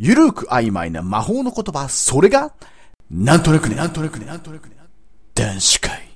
[0.00, 2.52] ゆるく曖昧な魔法の言葉、それが、
[3.10, 4.76] なんとなくね、なんとなくね、なんとなくね、
[5.34, 6.08] 男子会。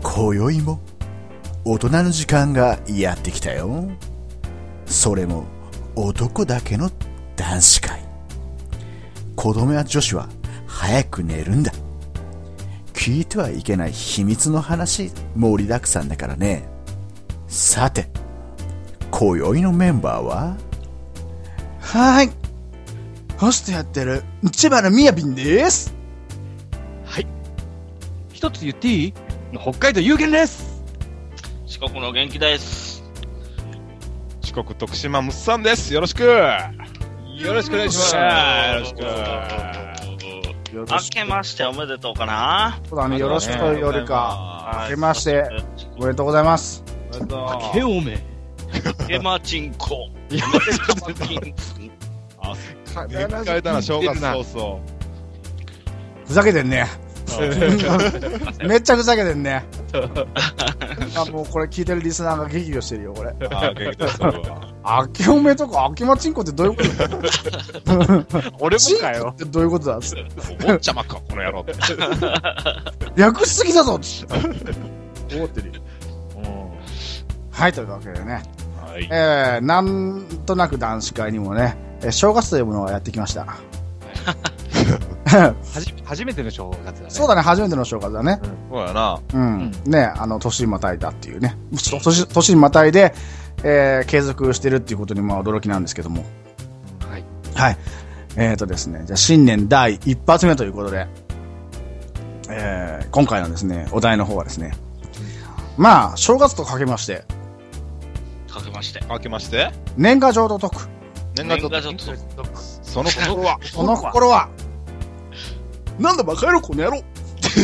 [0.00, 0.80] 今宵も
[1.64, 3.90] 大人の時間がやってきたよ。
[4.86, 5.44] それも
[5.96, 6.88] 男だけの
[7.34, 8.11] 男子会。
[9.42, 10.28] 子供や女子は
[10.68, 11.72] 早く寝るんだ。
[12.92, 16.62] 聞いてはいけない秘密の話盛りだくさんだからね。
[17.48, 18.06] さて、
[19.10, 20.56] 今宵のメンバーは？
[21.80, 22.30] はーい。
[23.36, 25.92] ホストやってる、千葉のみやびんです。
[27.04, 27.26] はい。
[28.32, 29.14] 一つ言っていい？
[29.60, 30.84] 北海道有限です。
[31.66, 33.02] 四国の元気です。
[34.40, 35.92] 四国徳島むっさんです。
[35.92, 36.22] よろしく。
[37.42, 38.14] よろしくお願いします。
[38.14, 38.22] よ
[38.80, 39.02] ろしく。
[40.74, 42.80] よ明けましておめでとうかな。
[42.88, 45.44] そうだね、よろしくというよりか、はい明けまして、
[45.98, 46.82] おめでとうございます。
[47.74, 48.24] ケオメ。
[49.00, 50.08] 明けまちんこ。
[50.30, 50.78] いや、一
[53.44, 54.80] 回だな、正月早々。
[56.26, 56.86] ふざけてんね。
[58.66, 59.64] めっちゃふざけてんね。
[61.16, 63.34] あもうこれ聞いてるリスナーが激怒してるよ、これ。
[63.50, 64.16] ああ、元気です。
[64.16, 66.82] それはあけおめとか、あけまちんこってどういうこ
[67.84, 68.54] と？
[68.60, 70.02] 俺チンコってどういうことだおっ
[70.78, 71.74] ちゃまか、この野郎って。
[73.16, 74.02] 略しすぎだぞ思っ
[75.48, 75.74] てるよ。
[77.50, 78.42] はい、というわけでね。
[78.84, 79.08] はい。
[79.10, 83.46] えー、なんとなく男子会にもね、えー正月というものがやってきました。
[85.74, 87.06] はじ、初めての正月だね。
[87.08, 88.40] そうだね、初めての正月だね。
[88.70, 89.18] そうやな。
[89.32, 89.72] うん。
[89.86, 91.56] ね、あの、年にまたいだっていうね。
[91.72, 93.14] 年、年にまたいで、
[93.64, 96.24] えー、継続してるっていうことにまあ驚きなんですけども。
[97.08, 97.24] はい。
[97.54, 97.78] はい。
[98.36, 101.06] えーとですね、じゃあ新年第一発目ということで、
[102.48, 104.72] えー、今回のですね、お題の方はですね、
[105.76, 107.24] まあ、正月とかけまして、
[108.52, 109.00] かけまして。
[109.08, 109.70] 明けまして。
[109.96, 110.88] 年賀状と解く。
[111.34, 112.44] 年賀状年賀状と
[112.82, 113.58] その心は。
[113.62, 114.48] その心は、
[115.98, 117.02] なんだバカ野郎この野郎
[117.54, 117.58] え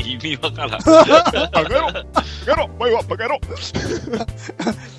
[0.00, 0.70] ー、意味わからん。
[0.70, 3.40] バカ野郎バカ野郎お前はバカ野郎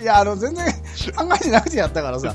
[0.02, 0.74] いや、あの、全然考
[1.34, 2.34] えてなくてやったからさ。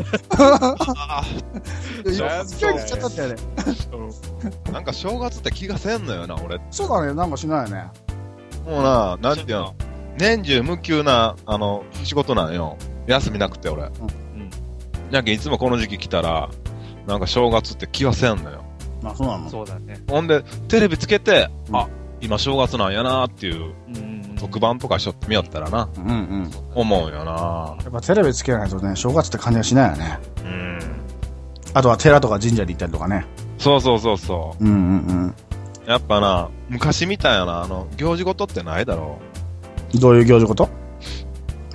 [4.72, 6.58] なんか正月って気がせんのよな、俺。
[6.70, 7.90] そうだね、なんかしないよね。
[8.64, 9.74] もうな、なんていうの？
[10.16, 12.78] 年中無休な、あの、仕事なんよ。
[13.06, 13.82] 休みなくて、俺。
[13.82, 13.90] うん。
[15.10, 16.48] やけんいつもこの時期来たら、
[17.06, 18.64] なんか正月って気がせんのよ。
[19.02, 19.48] まあ、そうなの。
[19.48, 20.00] そうだね。
[20.08, 21.88] ほんで、テレビつけて、うんあ、
[22.20, 26.50] 今正月なんやなっていう、うん特番とかしょってみよったらな、うんうん。
[26.74, 30.18] 思うよなやっぱテレビつけないとね、正月って感じがしないよね。
[30.44, 30.78] うん。
[31.74, 33.26] あとは寺とか神社に行ったりとかね。
[33.58, 35.28] そうそうそうそうんうんうん。
[35.28, 35.34] う。
[35.86, 39.18] やっぱな、昔みたいな、あの、行事事ってないだろ
[39.94, 40.68] どういう行事事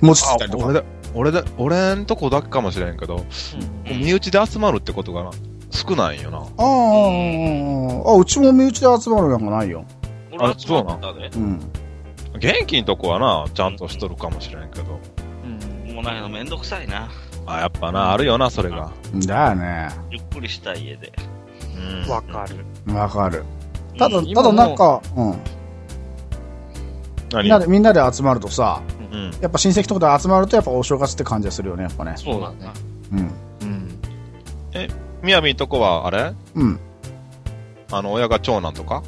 [0.00, 0.64] 餅つあったりとか。
[0.66, 0.84] 俺で、
[1.14, 5.30] 俺で、俺んとこだけかもしれんけど、うん身内で集まるってことがな、
[5.74, 6.38] 少ないんよな。
[6.38, 9.84] ああ、ああ、うちも身内で集まるなんかないよ。
[10.32, 11.30] 俺はそうなんだね。
[11.34, 11.60] うん。
[12.38, 14.84] 元気んとこはな、ちゃんとしとるかもしれんけど。
[15.92, 17.08] もうなんかめんどくさいな。
[17.46, 18.90] あ、やっぱな、あるよな、それが。
[19.26, 19.88] だよね。
[20.10, 21.12] ゆっくりした家で。
[22.04, 22.10] うん。
[22.10, 22.94] わかる。
[22.94, 23.44] わかる。
[23.98, 25.38] ただ、うんただなんか、うん。
[27.32, 27.42] 何？
[27.42, 28.82] みんなで、みんなで集まるとさ、
[29.12, 29.30] うん。
[29.40, 32.14] やっぱ親戚とかで集まるとやっぱお正月って感じがするよね、やっぱね。
[32.16, 32.72] そうだね。
[33.12, 33.30] うん。
[35.24, 35.26] うん。
[35.26, 36.34] みやびんとこは、あれ？
[36.54, 36.78] うん。
[37.90, 39.02] あの、親が長男とか？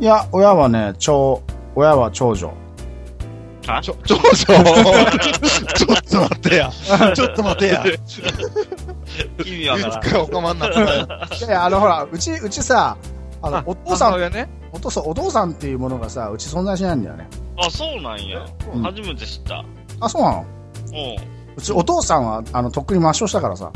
[0.00, 1.40] いや、親はね、長、
[1.76, 2.52] 親は長女。
[3.68, 4.24] あちょ、長女？
[4.34, 6.70] ちょっと待ってや。
[7.14, 7.84] ちょっと待てや。
[9.44, 9.98] 意味わからん。
[9.98, 10.82] いつかおかまんなった。
[10.82, 12.96] いやいや、あのほら、うち、うちさ、
[13.42, 14.48] あの、お父さん、母親ね？
[14.72, 17.28] お父さん、お父さんっていうものがさ、うち存在しないんだよね。
[17.56, 18.44] あ、そうなんや。
[18.74, 19.64] うん初めて知った。
[20.00, 20.46] あ、そうなの？
[20.88, 21.54] うん。
[21.56, 23.70] うちお父さんは、あの、とっくに抹消したからさ。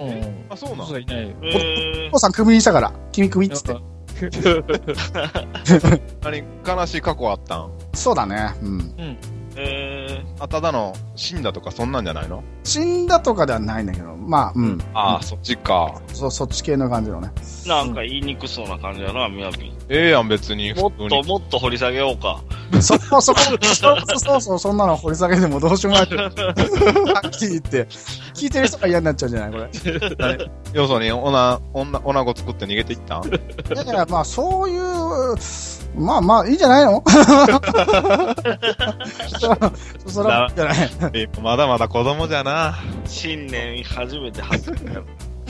[0.00, 0.46] うん。
[0.48, 1.34] あ、そうなのそういないよ。
[1.42, 3.76] えお父さんクビにしたから、君クビっつって。
[6.22, 7.70] 何悲しい過去あったん？
[7.94, 8.54] そうだね。
[8.62, 8.78] うん。
[8.98, 9.16] ー、
[9.56, 12.42] えあ、ただの死んだとかそんなんじゃないの？
[12.64, 14.78] 死んだとかではないんだけど、まあ、うん。
[14.94, 16.00] ああ、そっちか。
[16.12, 17.30] そ、そっち系の感じのね。
[17.36, 19.72] ー、なんか言いにくそうな感じやな、みやびん。
[19.92, 20.72] ええやん、別に。
[20.74, 22.40] もっともっと掘り下げようか。
[22.80, 26.08] そこ、そこ、そうそうそう、そんなの掘り下げてもどうしようもない。
[26.14, 27.88] はっきり言って。
[28.32, 29.68] 聞いてる人が嫌になっちゃうんじゃないこれ。
[30.72, 33.18] 要するに、おな、女、女子作って逃げていった？
[33.18, 33.30] んい
[33.76, 35.34] やいや、まあ、そういう、
[35.98, 37.02] まあまあ、いいんじゃないの？
[40.06, 40.76] そ そら、いいんじゃない
[41.14, 42.76] えまだまだ子供じゃな。
[43.06, 44.86] 新年初めて初めて。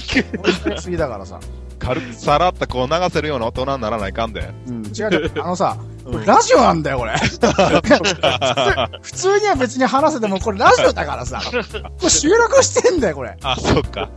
[0.81, 1.39] 次だからさ。
[1.81, 4.53] 軽くさらっとこう流せるような大人にならないかんで。
[4.69, 5.33] うん、違う違う。
[5.43, 7.17] あのさ、 これラジオなんだよ、これ。
[7.19, 7.47] 普 通
[9.03, 11.41] 普通には別に話せても、これラジオだからさ。
[11.51, 11.57] こ
[12.03, 13.37] れ収録してんだよ、これ。
[13.43, 14.09] あ、そっか。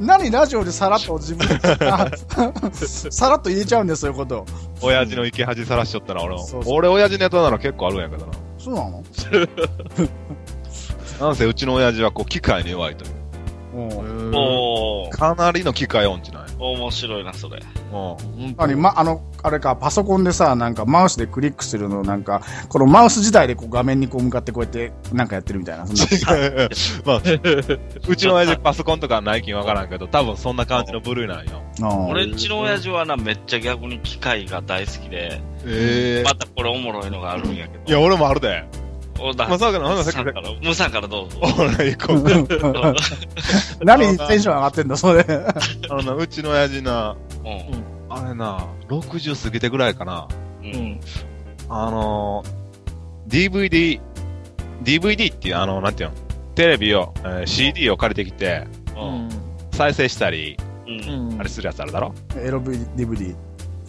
[0.00, 1.46] 何ラジオでさらっと自分
[3.10, 4.44] さらっと言えちゃうんだよ、そういうこと。
[4.80, 8.32] 親父の池恥さらしちゃったら俺もそうそう俺親父ネタなら結構あるんやけどな。
[8.58, 9.02] そうなの？
[11.20, 13.16] なんせうちの親父はこう機械に弱いという。
[15.10, 16.45] かなりの機械音痴なんや。
[16.58, 17.60] 面白いな、それ。
[17.92, 18.54] うん。
[18.56, 25.86] 何ま、あの、あれか、パソコンでさ、なんかマウスでクリックするの、なんか、このマウス自体でこう画面にこう向かってこうやって、なんかやってるみたいな。
[25.86, 26.68] そんな
[27.04, 27.22] まあ、
[28.08, 31.62] うちの親父パソコンとかないきんわからんけど、多分そんな感じの部類なんよ。
[31.80, 37.84] うん俺んちの親父はな、めっちゃ逆に機械が大好きで、えまたこれおもろいのがあるんやけど。
[37.86, 38.64] いや、俺もあるで。
[39.18, 41.38] おだまあ、そうかな、ほんならさから、ムさんからどうぞ。
[41.58, 42.24] 俺行こう。
[43.84, 45.24] 何テンション上がってんだ、それ。
[45.90, 47.84] あのな、うちの親父な、うん。
[48.08, 50.28] あれな、60過ぎてぐらいかな。
[50.62, 51.00] うん。
[51.68, 54.00] あのー、DVD、
[54.84, 56.16] DVD っていう、あの、なんていうの、
[56.54, 58.66] テレビを、えー CD を借りてきて、
[58.96, 59.28] うん。
[59.72, 61.36] 再生したり、うん。
[61.40, 62.14] あれするやつあるだろ？
[62.36, 63.34] エロ DVD。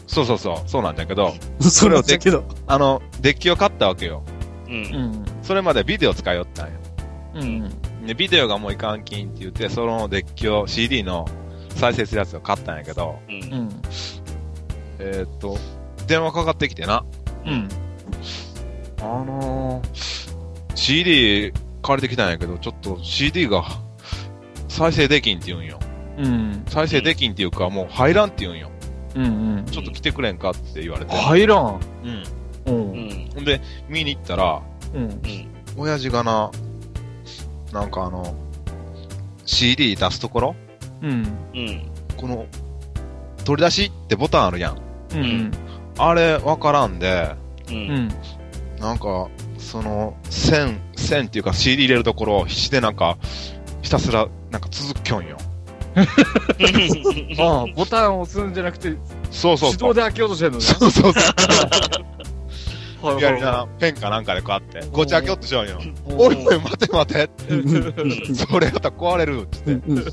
[0.07, 2.03] そうそうそう、そうなんだけど、 それを。
[2.67, 4.23] あの、デッキを買ったわけよ。
[4.69, 5.25] うん。
[5.41, 6.73] それまでビデオ使いよったんよ。
[7.35, 8.05] うん。
[8.05, 11.27] で、ビデオがもういかんきんって言って、そのデッキを CD の
[11.69, 13.35] 再生するやつを買ったんやけど、うん。
[13.35, 13.69] うん。
[14.99, 15.57] えーっと、
[16.07, 17.05] 電話かかってきてな。
[17.45, 17.67] うん。
[18.99, 23.63] あのー、CD 借りてきたんやけど、ちょっと CD が
[24.67, 25.79] 再生できんって言うんよ。
[26.17, 26.63] うん。
[26.67, 28.71] 再生できんっていうか、もう入らんって言うんよ。
[29.15, 29.65] うん。
[29.69, 31.15] ちょっと来てくれんかって言われて。
[31.15, 31.79] 入らん。
[32.03, 32.23] うん。
[32.73, 32.75] う。
[32.75, 33.29] うんん。
[33.33, 34.61] ほんで、見に行ったら、
[34.93, 35.03] うん。
[35.03, 35.19] うん。
[35.77, 36.51] 親父がな、
[37.71, 38.35] なんかあの、
[39.45, 40.55] CD 出すところ
[41.01, 41.11] うん。
[41.53, 41.91] うん。
[42.17, 42.45] この、
[43.45, 44.77] 取り出しってボタンあるやん。
[45.13, 45.51] うん。
[45.97, 47.35] あれ、わからんで、
[47.69, 47.71] う。
[47.71, 48.09] うんん。
[48.79, 53.17] なんか、その、線、線っていうか CD 入れるところを必死でなんか、
[53.81, 55.37] ひたすら、なんか続きょんよ。
[57.39, 58.95] ああ、ボタンを押すんじゃなくて、
[59.31, 59.71] そうそうそう。
[59.71, 60.63] 手動で開けようとしてんのね。
[60.63, 61.19] そうそうそ。
[61.19, 62.16] はいう
[63.19, 65.79] やりな、ペンかなんかでこうやって、ごちゃきょっとしようよ。
[66.09, 67.29] うんおいおい、待て待て
[68.33, 69.91] それやったら壊れるって言って。
[69.91, 70.03] うん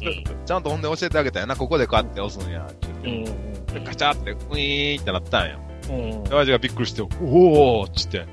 [0.45, 2.63] ちゃんとほんで教えてあげたよな、ここでこうやって押すんや。
[2.63, 3.81] って言って。
[3.81, 5.59] でカチャって、ウィーンってなったんよ。
[5.89, 6.25] うん。
[6.25, 7.07] で親父がびっくりして、お
[7.81, 8.27] おーっつって、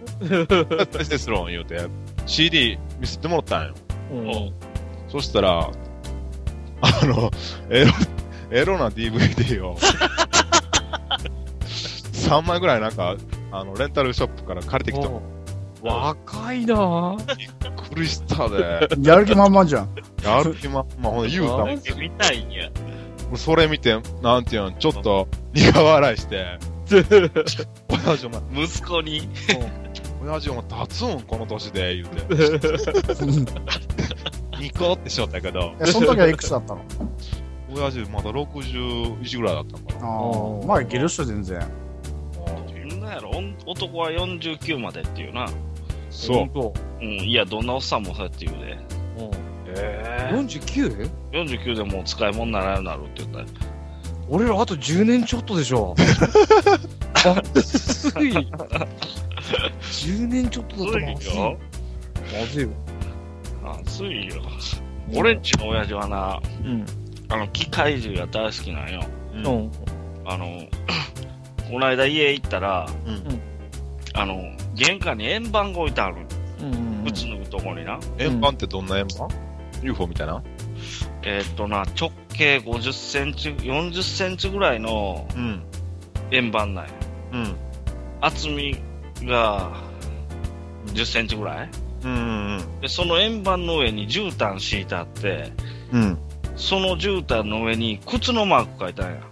[0.92, 1.88] 再生するん言うて、
[2.26, 3.74] CD 見せてもらったんよ。
[4.12, 4.54] うん。
[5.10, 5.70] そしたら、
[6.82, 7.32] あの、
[7.70, 7.92] エロ、
[8.52, 9.78] エロな DVD を、
[12.14, 13.16] 3枚ぐらいなんか、
[13.52, 15.10] あの、レンタルショップから借りてきた。
[15.10, 15.20] びっ
[15.84, 17.82] 若いなぁ。
[17.92, 18.88] くりしたで。
[19.04, 19.90] やる気満々じゃん。
[20.24, 21.70] やる気まんま、ほんで言うたもん。
[21.70, 22.70] 見たいんや。
[23.36, 26.60] それ見て、なんていうの、ちょっと苦笑いして、
[26.90, 29.30] 親父お前、息子に。
[30.24, 32.26] 親父お前立つんこの年で、言うて。
[34.60, 36.82] ニコってしよったけど、え、その時はいくつだったの？
[37.74, 40.08] 親父まだ61ぐらいだったのかな。
[40.08, 40.68] ああ。
[40.68, 41.60] まあいけるっしょ、全然。
[43.14, 43.32] やろ、
[43.66, 45.48] 男は49までっていうな。
[46.10, 46.50] そう。
[46.54, 47.08] そうん。
[47.08, 48.72] いや、どんなおっさんもそうやって言うで。
[48.72, 49.24] う。
[49.24, 49.32] うん。
[49.68, 51.10] え 49?
[51.32, 53.46] 49でもう使い物にならなくなるって言ったら。
[54.30, 55.96] 俺らあと10年ちょっとでしょ。
[57.14, 58.34] 熱い。
[59.82, 61.36] 10年ちょっとだったらまずい。
[61.36, 61.58] よ。
[62.32, 62.70] まずいよ。
[63.80, 64.42] 熱いよ。
[65.16, 66.86] 俺んちの親父はな、うん。
[67.30, 69.04] あの、機械銃が大好きなんよ。
[69.34, 69.72] うんうん。
[70.26, 70.46] あの、
[71.72, 73.42] この間家行ったら、うん
[74.14, 74.44] あの、
[74.76, 76.18] 玄関に円盤が置いてある。
[76.60, 77.06] うん。
[77.06, 77.98] 靴脱ぐとこにな。
[78.18, 79.30] 円盤ってどんな円盤
[79.82, 80.44] ?UFO みたいな？
[81.24, 85.64] えーっとな、直径50センチ、40センチぐらいのうん。
[86.32, 86.92] 円盤なんや。
[87.34, 87.56] うん。
[88.20, 88.78] 厚み
[89.24, 89.72] が
[90.88, 91.70] 10センチぐらい？
[92.04, 95.54] うんうんで、その円盤の上に絨毯敷いてあって、
[95.94, 96.02] うん。
[96.02, 96.18] うん。
[96.58, 99.31] その絨毯の上に靴のマーク書いたんや。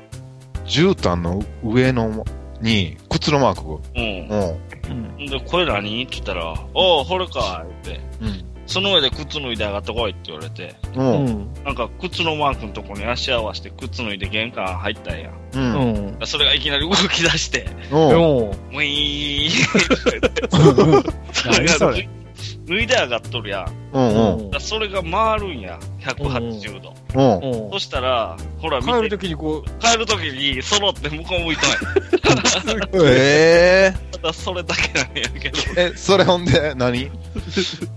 [0.70, 2.26] 絨毯の上の
[2.62, 3.80] に、靴のマークが。
[3.96, 5.20] うん。
[5.20, 5.26] うん。
[5.26, 8.02] で、これ何って言ったら、おお、これか、言って。
[8.22, 8.50] うん。
[8.70, 11.02] その上で靴脱いで上がってこいって言われて、う。
[11.02, 11.54] うんん。
[11.66, 15.32] なんか靴のマークのとこに足合わせて靴脱いで玄関入ったんや。
[15.54, 15.58] う。
[15.58, 16.28] うんん。
[16.28, 17.98] それがいきなり動き出して、うん。
[17.98, 21.04] もウィーン
[21.52, 22.08] 何それ
[22.70, 23.74] 脱いで上がっとるやん。
[23.94, 24.62] うんうん。
[24.62, 25.80] それが回るんや。
[26.02, 26.94] 180度。
[27.16, 27.64] うん。
[27.64, 31.78] うんそしたら、ほら見帰るて、ときにこ帰るときに揃って向こう向いたんや。
[33.06, 37.10] ええただそれだけなんやけど、え、それほんで何、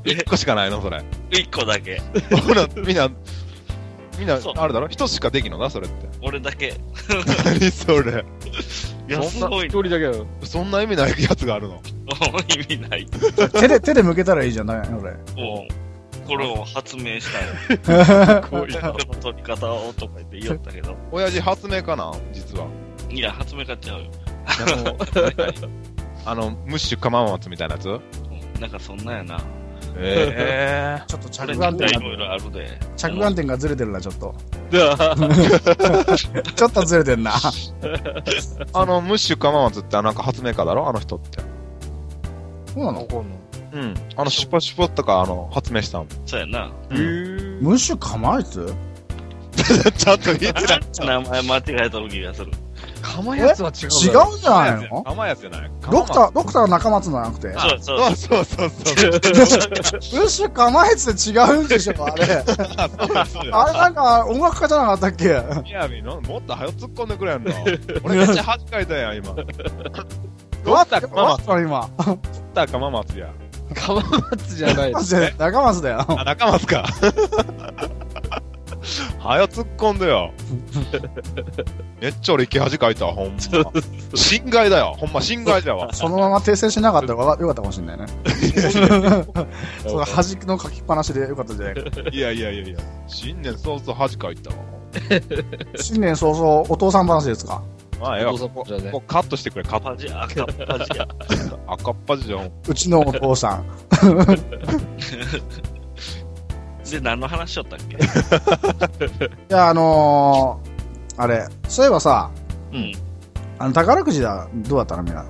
[0.05, 0.81] 一個しかないの？
[0.81, 1.03] それ。
[1.31, 2.01] 一個だけ。
[2.47, 3.11] ほら、みんな、
[4.19, 4.89] みんなあれだろ？
[4.89, 6.07] 一つしかできんのな、それって。
[6.23, 6.75] 俺だけ。
[7.45, 8.25] 何それ？
[9.19, 9.71] いや、すんなごい一。
[9.71, 10.27] 人だけだよ。
[10.43, 11.81] そんな意味ないやつがあるの？
[12.57, 13.07] 意味ない。
[13.61, 15.13] 手で、手で向けたらいいじゃん、だめ俺。
[15.37, 15.67] も
[16.25, 17.39] う、これを発明した
[18.33, 18.43] よ。
[18.51, 20.97] こういうこの取り方をとか言って言おったけど。
[21.11, 22.67] 親父発明かな実は。
[23.11, 24.07] いや、発明買っちゃうよ。
[26.25, 27.89] あの、ムッシュ釜松みたいなやつ？
[27.89, 28.01] うん
[28.61, 29.41] なんかそんなんやな。
[29.97, 32.79] ええちょっと着眼点にいろいが、ろあるで。
[32.97, 34.35] 着眼点がずれてるな、ちょっと。
[34.71, 34.97] だ
[36.57, 37.33] ちょっとずれてんな。
[38.73, 40.89] あの、ムッシュ釜松ってなんか発明家だろ？
[40.89, 41.41] あの人って。
[42.75, 43.07] そうなの？
[43.75, 43.95] うん。
[44.17, 46.07] あの、シュポシュポとか、あの、発明したの。
[46.27, 46.71] そうやな。
[46.91, 48.73] うんムッシュ構えつ
[49.97, 50.81] ちゃんと言ってない。
[51.01, 52.51] 名前間違えとる気がする。
[53.03, 54.33] 釜やつは違う違。
[54.33, 55.03] うんじゃないの？
[55.03, 57.53] 釜やつじゃないドクター、ドクター中松じゃなくて？
[57.53, 58.17] そうそう。
[58.17, 59.11] そうそうそうそう。
[59.11, 62.25] ムッシュ構えつって違うんでしょ、あれ。
[62.25, 67.53] あそうだそうだあれなんか音楽家じゃなかったっけみやびのもっと早く突っ込んでくれんの。
[68.05, 69.35] 俺めっちゃ恥かいたやん、今。
[69.35, 71.49] ドクター釜松。
[71.49, 71.91] 松今。
[71.99, 73.33] ドクター釜松や。
[73.75, 76.05] 釜松じゃない中松だよ。
[76.09, 76.85] あ、中松か。
[78.83, 80.33] 早突っ込んでよ。
[82.01, 83.39] めっちゃ俺生き恥かいたわ、ほんま。
[84.15, 84.95] 侵害だよ。
[84.99, 85.93] ほんま侵害だわ。
[85.93, 88.07] そのまま訂正しなかったらよかったかもしれないね。
[89.87, 91.83] その端の書きっぱなしでよかったんじゃないか。
[92.11, 92.79] いやいやいやいや。
[93.07, 94.57] 新年早々恥かいたわ。
[95.77, 97.63] 新年早々お父さん話ですか
[98.01, 98.65] まあ、ええわも
[98.99, 99.91] うカットしてくれ、カット。
[99.91, 101.07] パジ、赤パジや。
[101.69, 102.51] 赤っ端じゃん。
[102.69, 103.65] うちのお父さん。
[106.93, 107.97] で、何の話しよったっけ？
[107.97, 107.99] い
[109.49, 112.31] や、あのー、あれ、そういえばさ、
[112.73, 112.93] うん。
[113.59, 115.03] あの宝くじだ、どうだったの？
[115.03, 115.23] みんな。
[115.23, 115.25] い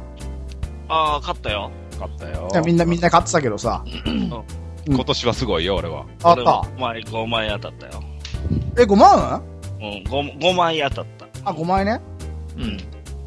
[0.88, 1.70] ああ、勝ったよ。
[1.92, 2.48] 勝ったよ。
[2.54, 3.84] や、みんな、みんな買ってたけどさ。
[4.86, 6.04] 今年はすごいよ、俺は。
[6.22, 6.42] あった。
[6.42, 8.02] 俺も5枚、5枚当たったよ。
[8.78, 9.42] え、5万？
[9.80, 11.50] うん、5, 5枚当たった。
[11.50, 12.00] あ、5枚ね。
[12.56, 12.78] うん。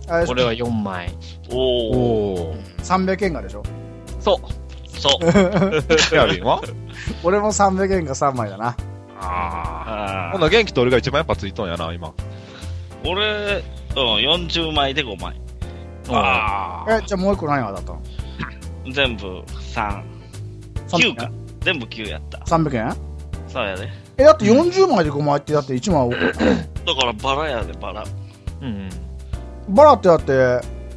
[0.07, 1.15] あれ俺は4枚。
[1.51, 2.49] おお。
[2.51, 2.59] おー。
[2.83, 3.63] 300円がでしょ？
[4.19, 4.37] そう。
[4.97, 6.15] そう。
[6.15, 6.61] やびんは？
[7.23, 8.75] 俺も300円が3枚だな。
[9.19, 10.27] ああ。
[10.29, 12.13] あほんなら元気と俺が一番やっぱついとんやな、今。
[13.05, 13.63] 俺、
[13.95, 13.99] うん、
[14.45, 15.39] 40枚で5枚。
[16.09, 18.01] あえ、じゃあもう一個何がだったの？
[18.91, 19.41] 全部
[19.73, 20.03] 3。
[20.87, 21.31] 9か。
[21.61, 22.37] 全部9やった。
[22.39, 22.95] 300円
[23.47, 23.89] そうやで。
[24.17, 28.03] え、だって40枚で5枚ってだって1枚だからバラやで、バラ。
[28.61, 28.89] うん。
[29.69, 30.31] バラってだって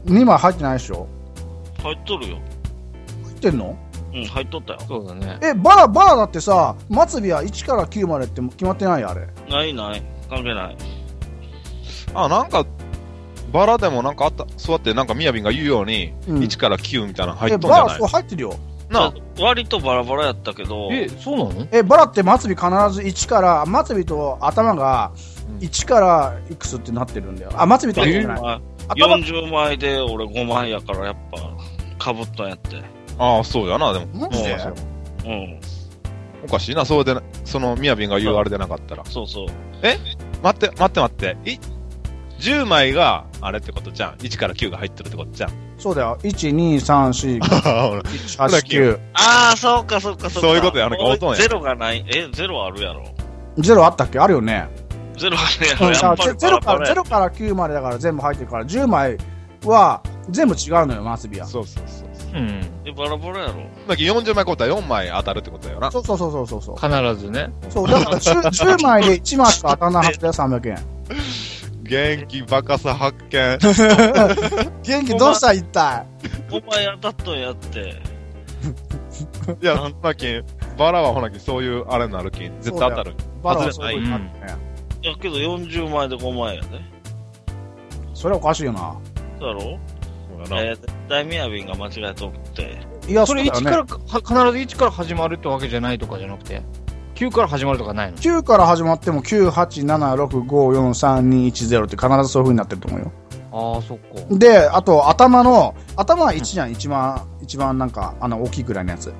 [0.05, 1.07] 2枚入ってないでしょ？
[1.83, 2.37] 入っとるよ。
[3.25, 3.76] 入ってんの？
[4.15, 4.79] うん、入っとったよ。
[4.88, 5.38] そうだね。
[5.43, 6.75] え、バラ、バラだってさ、
[7.09, 9.29] 末尾は1から9までって決まってないよあれ。
[9.50, 10.03] ないない。
[10.31, 10.77] 関係ない。
[12.15, 12.25] あ。
[12.25, 12.65] あ、なんか、
[13.53, 17.87] バラでもなんかあった、そうやってなんかみやびんが言うように、うん1から9みたいなの入え、っとんじゃない？
[17.87, 18.55] バラそう入ってるよ。
[18.91, 19.15] なあ。
[19.38, 21.69] 割とバラバラやったけど、え、そうなの？
[21.73, 25.12] え、バラって末尾必ず1から、末尾と頭が
[25.61, 27.50] 1からいくつってなってるんだよ。
[27.55, 28.41] あ、末尾と入ってない。
[28.41, 32.77] まあ頭、40枚で俺5枚やからやっぱ、被ったんやって。
[33.18, 34.06] ああ、そうやな、でも。
[34.14, 34.58] マジで？
[34.58, 34.75] そう
[35.25, 35.60] うん。
[36.44, 39.04] おかしいな、そうでな、そのみやびんが言うあれでなかったら。
[39.06, 39.46] そうそう。
[40.42, 41.37] 待って、待って待って。
[41.50, 41.58] い
[42.38, 44.14] ?10 枚が、あれってことじゃん。
[44.16, 45.50] 1から9が入ってるってことじゃん。
[45.78, 46.18] そうだよ。
[46.22, 48.98] 1、2、3、4、5、 1、8、9。
[49.14, 50.48] ああ、そうかそうかそうか。
[50.48, 52.04] そういうことやなんか俺音やゼロがない。
[52.08, 53.04] え、ゼロあるやろ。
[53.58, 54.18] ゼロあったっけ？
[54.20, 54.68] あるよね。
[55.16, 55.87] ゼロあるやろ。
[55.88, 59.16] うんやっぱりゼロから、ゼロから9までだから全部入ってるから、10枚
[59.64, 61.46] は全部違うのよ、末尾は。
[61.46, 62.08] そうそうそう。
[62.38, 62.61] うん。
[62.85, 63.54] え、バラバラやろ。
[63.88, 65.90] だけど40枚買うたら4枚当たるってことだよな。
[65.90, 66.76] そうそうそうそうそうそう。
[66.76, 67.50] 必ずね。
[67.71, 70.78] そう、だから 10, 10 枚で1枚しか当たらないはずだよ、300円。
[71.83, 73.59] 元気バカさ発見。
[74.83, 76.07] 元気どうした一体
[76.50, 77.97] 5枚当たっとんやって。
[79.62, 80.45] いや、ほなきん、
[80.76, 83.14] バラはほなきん、そういうあれになるきん、絶対当たる。
[83.42, 84.30] バラはそういうことになるね。
[85.02, 86.68] いやけど40枚で5枚やで。
[88.12, 88.95] それはおかしいよな。
[89.38, 89.78] そうやろ
[90.47, 92.78] なえー、絶対みやびんが間違えとって。
[93.09, 96.62] いや、それ1そうだよねから、は必ず1から始まるってわけじゃないとかじゃなくて、
[97.14, 103.12] 9から始まるとかないの？9から始まっても9、8、7、6、5、4、3、2、1、0って必ずそういう風になってると思うよ。
[103.50, 104.35] ああ、そっか。
[104.37, 109.12] で、あと頭の、頭は1じゃん、一番、一番なんか、あの、大きいくらいのやつ。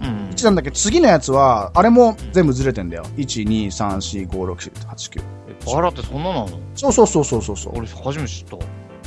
[0.00, 0.28] うん。
[0.30, 3.04] 1なんだけど、次のやつは、あれも全部ずれてんだよ。
[3.16, 5.20] 1、2、3、4、5、6、7、8、
[5.64, 5.74] 9。
[5.74, 6.48] バラってそんななの？
[6.74, 7.78] そうそうそうそうそうそう。
[7.78, 8.56] 俺初めて知った。
[8.56, 8.60] う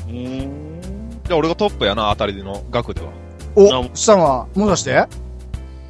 [0.07, 0.70] ーん。
[1.25, 3.07] じゃあ俺がトップやな、当たりの額では。
[3.55, 5.05] お、したのは、もしかして？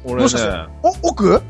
[0.04, 0.50] 俺もしかして？
[0.50, 1.42] ね、お、奥？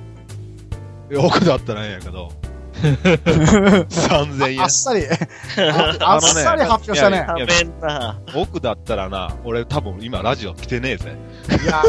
[1.18, 2.30] 奥だったらええんやけど、
[2.82, 4.70] 3000円あっ。
[4.70, 5.12] さり、あ
[6.00, 7.24] あっさり 発表したね。
[7.28, 8.18] 食べんな。
[8.34, 11.12] 奥だったらな、俺多分今ラジオ来てねえぜ。
[11.62, 11.82] いや、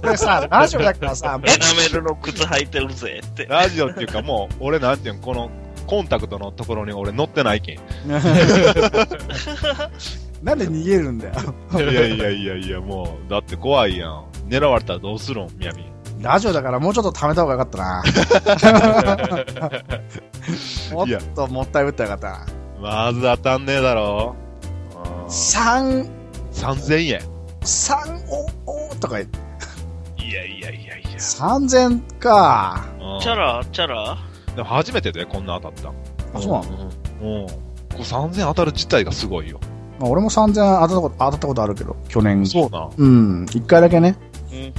[0.00, 3.46] これさ、ラジオだからさ、エナメルの靴履いてるぜって。
[3.46, 5.50] ラジオっていうかもう、俺なんていうの、この、
[5.86, 7.80] コンタクトのところに俺乗ってないけん。
[10.42, 11.34] いなんで逃げるんだよ。
[11.74, 14.24] やいやいやいや、もう、だって怖いやん。
[14.48, 15.84] 狙われたらどうするん、みやび。
[16.20, 18.02] ラジオだからもうちょっと貯めた方がよかったな。
[20.92, 22.46] もっともったいぶったらよかっ
[22.80, 23.06] たな。
[23.06, 24.36] まず当たんねえだろ。
[24.94, 26.08] うん3、
[26.52, 27.20] 3000円。
[27.62, 27.94] 3、
[28.66, 29.38] お、おとか言って、
[30.24, 31.10] いやいやいやいや。
[31.18, 32.84] 3000か。
[33.00, 33.64] うんチャラ？
[33.72, 34.16] チャラ？
[34.54, 35.92] でも初めてでこんな当たっ
[36.34, 36.62] あ、そうなの？
[36.62, 36.72] た。
[36.74, 37.46] うん。
[37.46, 37.52] こ
[37.98, 39.58] れ3000当たる自体がすごいよ。
[40.02, 42.44] まあ、俺も3000当たったこと、当たったことあるけど、去年。
[42.44, 42.90] そうな。
[42.96, 44.16] うん、一回だけね。
[44.52, 44.72] うん。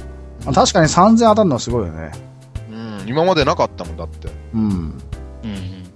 [0.44, 2.12] まあ確かに3000当たるのはすごいよね。
[2.70, 3.08] うん。
[3.08, 4.28] 今までなかったもんだって。
[4.52, 4.60] うん。
[4.60, 5.00] うん。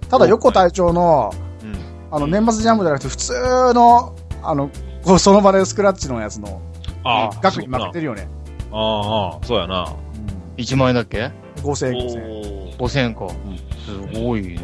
[0.09, 1.31] ただ、横隊長の、
[1.63, 1.77] うん。
[2.11, 3.33] あの、年末ジャンボじゃなくて、普通
[3.75, 4.71] の、あの、
[5.05, 6.63] こうその場でスクラッチのやつの、
[7.05, 7.93] ああ、額に負ける。
[7.93, 8.31] てるよね。
[8.73, 9.95] ああ、そうやな。
[10.57, 11.19] 1万円だっけ？
[11.19, 11.65] うん。
[11.65, 12.25] 5000円、お5000円。
[12.71, 12.77] ー。
[12.79, 13.29] ?5000 円か。
[13.85, 14.59] すごいね。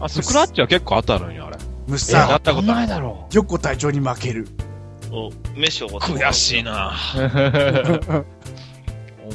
[0.00, 1.55] あ、スクラッチは結構当たるんや、あれ。
[1.86, 4.48] 虫やさん、ったことないだろ横隊長に負ける。
[5.10, 6.94] お、飯を悔しいな。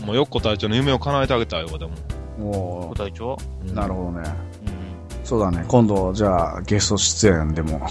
[0.03, 0.05] う。
[0.05, 1.91] もうよっこ隊長の夢を叶えてあげたいわ、でも。
[2.37, 4.29] も小隊長う、なるほどね。
[4.65, 5.25] うん。
[5.25, 5.63] そうだね。
[5.67, 7.87] 今度、じゃあ、ゲスト出演でも。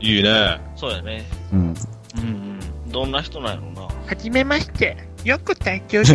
[0.00, 0.60] いいね。
[0.76, 1.24] そうやね。
[1.52, 1.58] うん。
[1.60, 1.74] うん
[2.20, 2.22] う
[2.88, 2.90] ん。
[2.90, 3.82] どんな人なんやろな。
[3.82, 4.96] はじめまして。
[5.24, 6.14] よく隊長です。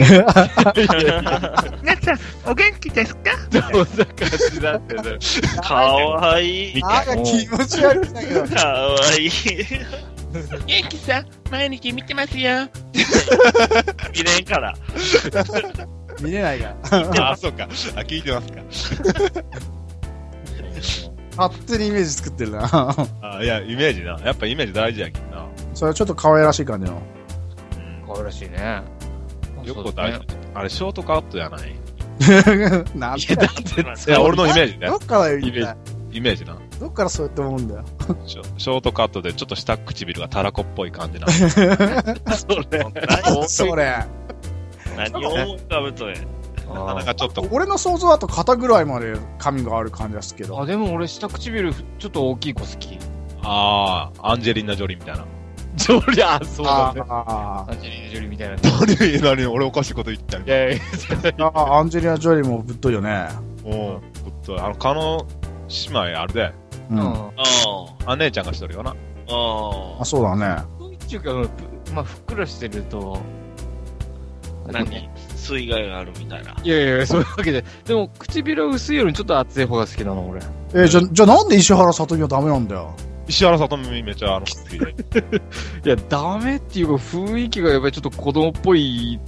[1.82, 3.32] 皆さん、お元気ですか？
[3.52, 5.02] どんな感じだってね。
[5.64, 6.82] かわいい。
[6.84, 8.46] あが気持ち悪いんだけど。
[8.48, 9.30] かわいい。
[10.68, 12.68] 元気さん、毎日見てますよ。
[14.14, 14.74] 見れんから。
[16.22, 17.32] 見れないから。
[17.32, 17.64] あ、そうか。
[17.64, 17.68] あ、
[18.02, 18.62] 聞いてますか。
[21.38, 22.68] 勝手にイメージ作ってるな。
[23.22, 24.20] あ、いや、イメージな。
[24.26, 25.48] やっぱイメージ大事やけんな。
[25.74, 26.98] それはちょっと可愛らしい感じの。
[26.98, 28.08] うん。
[28.08, 28.82] 可愛らしいね。
[29.68, 30.60] よっこ隊長。
[30.60, 31.76] あれ、ショートカットやない？
[32.98, 34.96] なんいや、だって、いや、俺のイメージねど。
[34.96, 35.76] っからイメー
[36.12, 36.58] イメージな。
[36.80, 37.86] どっからそうやって思うんだよ。
[38.26, 41.28] ショショートカットでちょっと下唇がたらこっぽい感じな。
[41.28, 42.86] それ。
[43.08, 44.06] 何それ。
[44.96, 46.08] 何を思い浮かべと。
[46.74, 50.60] なんかちょっと、俺の想像だと肩ぐらいまで髪がある感じがするけど。
[50.60, 52.98] あ、でも俺下唇ちょっと大きい子好き。
[53.44, 55.26] ああ、アンジェリーナ・ジョリーみたいな。
[55.78, 57.02] ジョリア、そうだね。
[57.08, 58.56] あアンジェリーナ・ジョリーみたいな。
[59.22, 63.28] 何、何、俺おかしいこと言ったんいやいや、ーあ、アンジェリア・ジョリーもぶっといよね。
[63.66, 63.72] うん。
[63.72, 65.26] ほっと、あの、カノ
[65.86, 66.54] 姉妹あるで。
[66.90, 66.98] うん。
[67.00, 67.32] うん。
[68.06, 68.92] あ姉ちゃんがしとるよな。
[68.92, 68.94] あ。
[70.00, 70.64] ああ、そうだね。
[70.96, 71.32] っていうか、
[71.86, 73.20] ぷまあ、ふっくらしてると、
[74.68, 74.72] あ。
[74.72, 75.10] 何？
[75.36, 76.56] 水害があるみたいな。
[76.62, 77.64] いやいや、そういうわけで。
[77.86, 80.42] でも、唇薄いよりちょっと厚い方が好きなの、俺。
[80.74, 82.94] えーじゃ、じゃあなんで石原さとみはダメなんだよ？
[83.28, 84.92] 石原さとみめっちゃあの、好きで。
[85.86, 89.20] いや、ダメっていうか、雰囲気がやっぱりちょっと子供っぽい。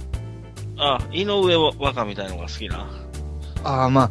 [0.78, 2.88] あ、井上若みたいのが好きな。
[3.62, 4.10] ああ、まあ、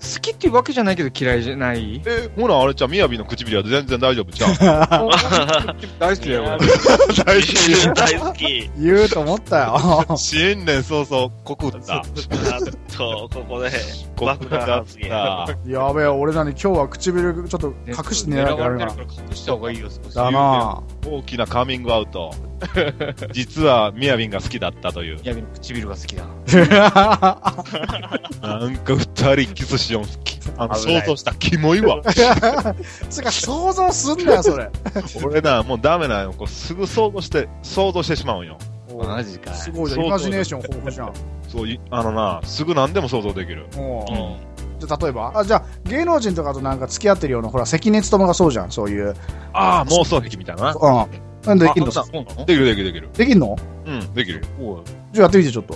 [0.00, 2.00] 好きっていうわけじゃないけど嫌いじゃない？
[2.06, 4.54] え、ほら、あれじゃん、みやびの唇は全然大丈夫じゃん。
[5.98, 6.58] 大好きだよ、俺。
[7.24, 8.70] 大丈大好き。
[8.78, 10.04] 言うと思ったよ。
[10.08, 10.16] 夫。
[10.16, 11.96] 新年早々、告った。
[11.96, 12.02] あ
[12.96, 13.70] と、ここで、
[14.16, 15.46] 告爆弾った。
[15.66, 18.30] やべえ、俺なに今日は唇ちょっと隠して。
[18.30, 20.14] 狙われてるから隠した方がいいよ、少し。
[20.14, 22.32] だな大きなカミングアウト。
[23.32, 25.18] 実は、みやびんが好きだったという。
[25.22, 26.24] ヤビの唇が好きだ。
[28.42, 30.18] なんか二人キスしよんす。
[30.22, 31.34] きあの、想像した。
[31.34, 32.00] キモいわ。
[33.10, 34.70] つうか、想像すんなよ、それ。
[35.24, 36.32] 俺な、もうダメなよ。
[36.36, 38.56] こうすぐ想像して、想像してしまうんよ。
[38.96, 39.52] マジか。
[39.54, 40.06] すごいじゃん。
[40.06, 41.12] イマジネーション豊富じゃん。
[41.48, 43.66] そうい、あのな、すぐ何でも想像できる。
[43.76, 44.78] もううん。
[44.78, 49.16] じゃあ例えばあ、じゃあ、芸能人とかとなんか付き合ってるような、ほら、関根勤がそうじゃん、そういう。
[49.52, 50.74] ああ、妄想癖みたいなな。
[50.74, 51.06] うん。
[51.44, 51.90] なんでできんの？
[52.46, 53.08] できるできるできる。
[53.14, 53.56] できんの？
[53.86, 54.44] うん、できる。
[55.12, 55.74] じゃあやってみて、ちょっと。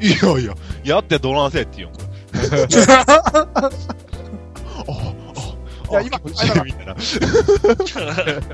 [0.00, 2.07] いやいや、やってどないせえって言うん、これ。
[5.90, 6.92] いや今気持ちいいみたいな。
[6.92, 6.96] い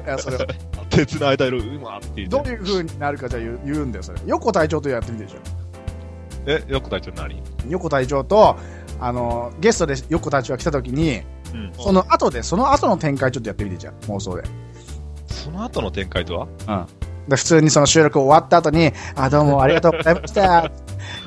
[0.07, 0.39] や、それ、
[0.91, 2.37] 手繋いだる、うまって言って。
[2.37, 4.21] どういう風になるかじゃあ言う言うんだよ、それ。
[4.27, 5.39] 横隊長とやってみてでしょ。
[6.47, 7.43] え、よく隊長何？
[7.69, 8.57] 横隊長と、
[9.01, 11.73] あの、ゲストで横隊長が来た時に、うん。
[11.77, 14.45] その後で、その後の展開ちょっとやってみてじゃん、妄想で。
[15.27, 16.47] その後の展開とは？
[16.69, 16.87] うん。
[17.29, 20.71] で、普通にその収録終わった後に、あ、どうもありがとうございました。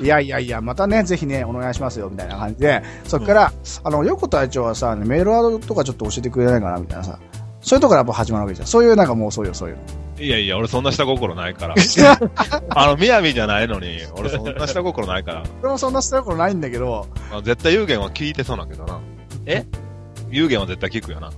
[0.00, 3.52] いやいやいや、またね、ぜひね、お願いしますよ、みたいな感じで、そっから、
[3.84, 7.18] あの、横隊長はさ、メールアドとかちょっと教えてくれないかな、みたいなさ、
[7.60, 8.66] そういうとこからやっぱ始まるわけじゃん。
[8.66, 9.82] そういうなんかもうそうよ、そういうの。
[10.20, 11.74] いやいや、俺そんな下心ないから。
[12.70, 15.42] あの、みやびじゃないのに、俺そんな下心ないから。
[15.62, 18.98] 俺もそんなしたことないんだけど、あ絶対有限は聞いてそうだけどな。
[19.46, 19.64] え？
[20.30, 21.30] 有限は絶対聞くよな。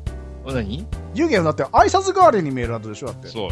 [0.46, 0.87] 何？
[1.14, 3.29] 湯気だって挨拶代わりにメールアドでしょだって。
[3.29, 3.51] そうよ。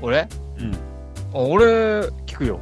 [0.00, 0.28] 俺？
[0.58, 0.72] うん。
[0.72, 1.66] あ、俺、
[2.26, 2.58] 聞くよ。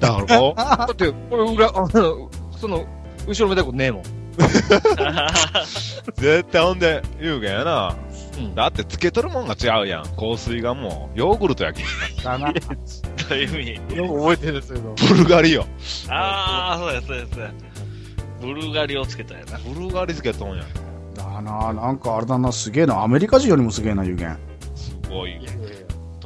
[0.00, 2.86] だからこう、だって、これ裏、あの、その、
[3.26, 4.02] 後ろめたいことねえもん。
[6.16, 7.94] 絶対ほんで、有限やな。
[8.38, 10.04] うんだってつけとるもんが違うやん。
[10.16, 11.82] 香水がもう、ヨーグルトやき。
[12.24, 12.52] だな。
[12.52, 12.60] ど
[13.34, 13.96] ういう意味？
[13.96, 14.94] よく覚えてるんですけど。
[15.08, 15.66] ブルガリよ。
[16.08, 17.52] ああ、そうや、そうや、そうや。
[18.40, 19.58] ブルガリをつけたやな。
[19.58, 20.66] ブルガリつけとんやん。
[21.14, 23.02] だな、なんかあれだな、すげえな。
[23.02, 24.24] アメリカ人よりもすげえな、湯気。
[24.74, 25.38] すごい。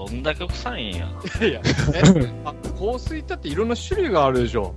[0.07, 1.09] どんだけ臭いんや。
[1.41, 1.61] い やいや、
[1.95, 2.03] え、
[2.45, 4.75] あ、香水ってっていろんな種類があるでしょ。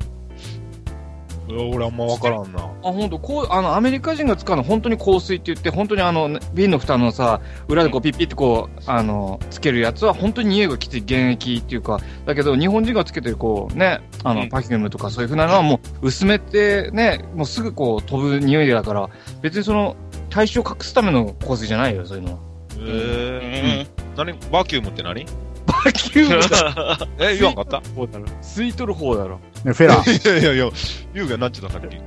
[1.49, 2.59] 俺あんまわからんな。
[2.59, 19.09] あ、本当こう、あの、アメリカ人が使うの本当に香水って言って、本当にあの、ね瓶の蓋のさ、裏でこうピッピッてこう、あの、つけるやつは本当に匂いがきつい原液っていうか、だけど日本人がつけてるこう、ね、あの、うんパフュームとかそういう風なのはもう薄めてね、もうすぐこう飛ぶ匂いだから、
[19.41, 19.95] 別にその、
[20.29, 22.39] 体臭を隠すための香水じゃないよ、そういうのは。
[22.79, 24.33] えー、何？
[24.51, 25.25] バキュームって何？
[25.65, 27.81] バキュームだ え、言わんかった？
[27.95, 28.25] 方だろ。
[28.41, 29.39] 吸い取る方だろ。
[29.63, 29.95] ね、フェラ。
[29.95, 30.71] いやいやいや、
[31.13, 31.97] ゆうがなんちゅうたさっき？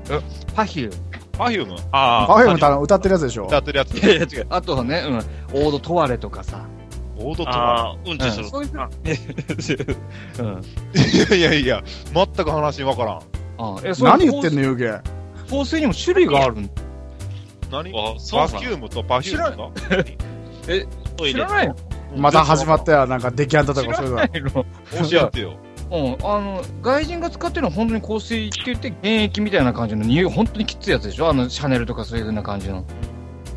[0.54, 0.94] パフューム。
[1.32, 1.76] パフューム？
[1.92, 2.26] ああ。
[2.26, 3.46] パフェムた歌ってるやつでしょ？
[3.46, 3.94] 歌ってるやつ。
[3.98, 4.46] いやいや違う。
[4.50, 6.64] あとはね、うん、オードトワレとかさ。
[7.18, 8.48] オードとああ、うんちする。
[8.48, 8.88] そういうあ
[10.38, 10.62] うん。
[11.30, 11.82] いやいやいや、
[12.14, 13.20] 全く話わからん。
[13.58, 14.84] あえそ何言ってんの、湯気。
[15.50, 16.70] 香水にも種類があるん
[17.70, 17.92] 何？
[17.92, 19.72] バキュームとパフュームと
[21.16, 21.76] トイレ知らないの？
[22.16, 24.50] また始まったよ、なんかデキャンタと知からそういうの。
[25.10, 25.56] 教えてよ。
[25.92, 31.28] うん、あの、外人が使ってるのは本当に香水って言って、原液みたいな感じの匂い、本当にきついやつでしょ？
[31.28, 32.84] あの、シャネルとかそういう風な感じの。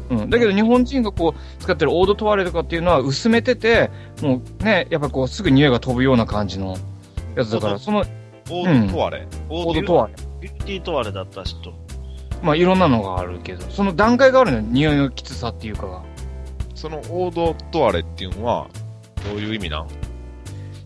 [0.10, 0.30] うん。
[0.30, 6.76] だけど日本人がこう、使ってるオードトワレとかっていうのは薄めてて、もうね、やっぱこう、すぐ匂いが飛ぶような感じの
[7.36, 8.04] やつだから、その、
[8.50, 9.28] オードトワレ。
[9.50, 10.14] オオードトワレ。
[10.42, 11.74] ビューティートワレだった人。
[12.42, 16.04] まあ、いろんなのがあるけど、その段階があるのよ、匂いのきつさっていうかが。
[16.84, 18.68] そのオードトワレっていうのは、
[19.24, 19.88] どういう意味なん？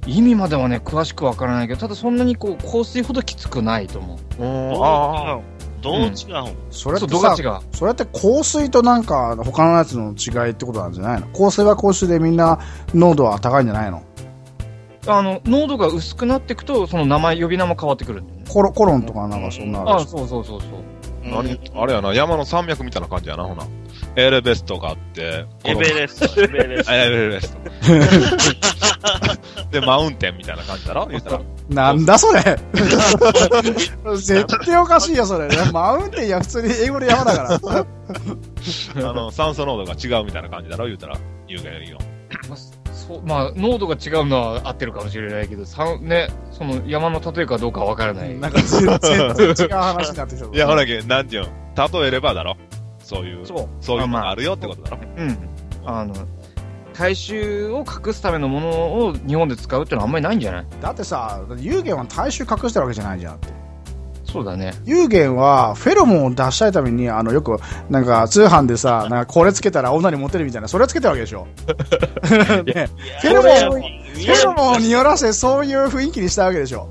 [0.05, 4.17] 意味まではね、詳しくわからないけど、ただそんなにこう、香水ほどきつくないと思う。
[4.83, 6.09] あうどう違う？
[6.09, 6.13] ん
[6.69, 7.63] それってさ。
[7.71, 11.25] それって香水となんか他のやつの違いってことなんじゃないの？
[11.29, 12.59] 香水は香水でみんな
[12.93, 14.03] 濃度は高いんじゃないの？
[15.07, 18.45] あの、濃度が薄くなっていくと、その名前、呼び名も変わってくるんだよね。
[18.47, 20.19] コロコロンとかなんかそんなああるでしょ？
[20.19, 20.69] そうそうそうそう。
[21.31, 21.59] 何？
[21.75, 23.65] あれやな、山の山脈みたいな感じやな、ほな。
[24.15, 27.59] エレベストがあって、エベレスト、エベレスあ エレベスト。
[29.71, 31.05] で、マウンテンみたいな感じだろ？
[31.07, 31.41] 言ったら。
[31.69, 32.41] なんだそれ
[34.15, 35.47] 絶対おかしいよ、それ。
[35.73, 37.59] マウンテンや普通に英語で山だから。
[39.09, 40.85] あの、酸素濃度が違うみたいな感じだろ？
[40.87, 41.17] 言ったら。
[41.47, 41.97] 言うがよりよ。
[43.07, 48.33] まあ、そう、まあ、濃度が違うのは合ってるかもしれないけど、さんね、その山の例えかどうかわからない。
[48.37, 50.51] なんか 全然違う話になってきたぞ。
[50.53, 52.55] いや、ほらけ、なんていうの例えればだろ
[52.99, 53.67] そういう、そう。
[53.79, 55.37] そういうのがあるよってことだろうん。
[55.85, 56.13] あの、
[56.93, 58.69] 大衆を隠すためのもの
[59.07, 60.65] を日本で使うってのはあんまりないんじゃない？
[60.81, 63.49] だってさ、有限は大衆隠してるわけじゃないじゃんって。
[64.31, 64.73] そうだね。
[64.85, 67.57] 有限はフェロモンを出したいために、あの、よく、
[67.89, 71.47] なんか通販でさ、 なんかこれつけたら女にモテるみたいな、それつけてるわけでしょ。
[72.65, 72.89] ね
[73.21, 76.89] フェロモンを、フェロモンを匂らせ、そういう雰囲気にしたわけでしょ。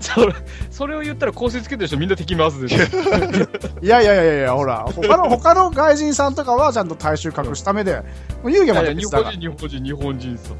[0.00, 0.34] それ、
[0.70, 2.78] それを言ったら香水つけてる人みんな敵回すでしょ。
[3.82, 7.96] いやいやいやいや、ほら、他の、他の外人さんとかはちゃんと大衆隠すためで、
[8.42, 9.06] もう有限はいやいや日。
[9.14, 10.50] 本人、日本人、日本人さ。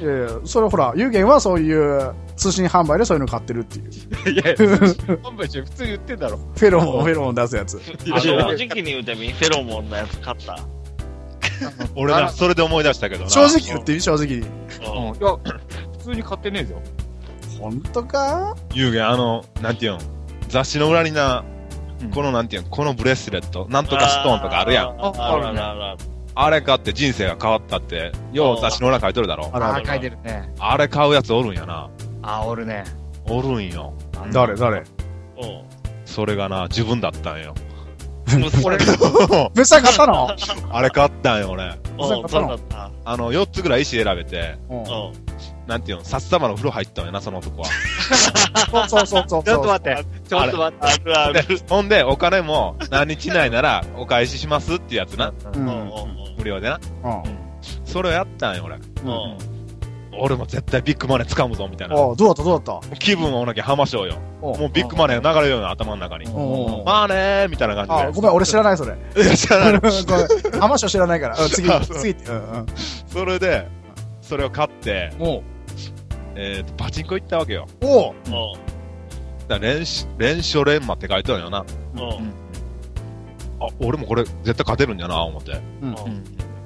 [0.00, 4.30] いやいや、それほら、有限はそういう通信販売でそういうの買ってるっていう。
[4.32, 4.54] いやいや、
[5.22, 6.36] 販売中普通に言ってんだろ。
[6.36, 7.80] フェロモン、フェロモン出すやつ。
[8.12, 10.58] あ正直に言うてみ、フェロモンのやつ買った。
[11.96, 13.30] 俺な、それで思い出したけどな。
[13.30, 14.00] 正直言っていい？
[14.00, 14.34] 正直に。
[14.34, 14.42] うん。
[14.42, 14.46] い
[15.20, 15.36] や、
[15.98, 16.74] 普通に買ってねえぞ。
[17.58, 18.54] 本当か？
[18.74, 19.98] 有限、あの、なんていうの
[20.48, 21.56] 雑誌の裏にな、うん
[22.10, 24.88] このなんていうのこのブレスレット、なんとかストーンとかあるやん。
[25.00, 25.60] あああるね
[25.98, 29.58] るあれ買って人生が変わったって、よう雑誌の裏書いとるだろあ。
[29.58, 30.52] るあ書いてるね。
[30.58, 31.88] あれ買うやつおるんやな。
[32.22, 32.84] あ、おるね。
[33.26, 33.94] おるんよ。
[34.32, 34.80] 誰誰？
[34.80, 34.84] うん。
[36.04, 37.54] それがな、自分だったんよ。
[38.62, 38.76] これ、
[39.54, 40.28] 別さん買ったの？
[40.70, 41.64] あれ買ったんよ、俺。
[43.04, 44.58] あの、4つぐらい石選べて。
[45.66, 47.68] なんていうの、札束の風呂入ったんよな、その男は。
[48.70, 49.44] そうそうそうそう。
[49.44, 50.04] ちょっと待って。
[50.28, 50.86] ちょっと待って。
[50.86, 51.34] あるある。
[51.34, 55.28] で、ほんで、お金も何日以内ならお返ししますっていうやつな。
[55.28, 55.34] う。
[55.54, 55.86] うんんうん
[56.38, 56.78] 無料でな。
[57.04, 57.22] うん。
[57.84, 58.76] それをやったんよ、俺。
[58.76, 59.10] うん。
[59.10, 59.38] うん。
[60.18, 61.94] 俺も絶対ビッグマネー掴むぞ、みたいな。
[61.94, 64.14] あどうだったどうだっ気分をおなきゃ浜章よ。
[64.14, 66.24] たもうビッグマネーが流れるような頭の中に。
[66.84, 68.96] まあねー、みたいなあ、感ごめん、俺知らない、それ。
[69.14, 69.26] じで。
[69.26, 69.72] いや、知らない。
[69.80, 70.60] ごめん。
[70.60, 71.36] 浜章知らないから。
[71.36, 72.30] うん次 次って。
[72.30, 72.66] うんうん。
[73.08, 73.68] それで、
[74.22, 75.42] それを買って、おう
[76.36, 77.66] えーと、パチンコ行ったわけよ。
[77.82, 78.56] おうおう
[79.48, 81.64] だ連し、連勝連磨って書いてあるよな。
[81.98, 82.12] おう
[83.60, 85.52] あ、俺もこれ絶対勝てるんやな、思って。
[85.82, 85.94] うん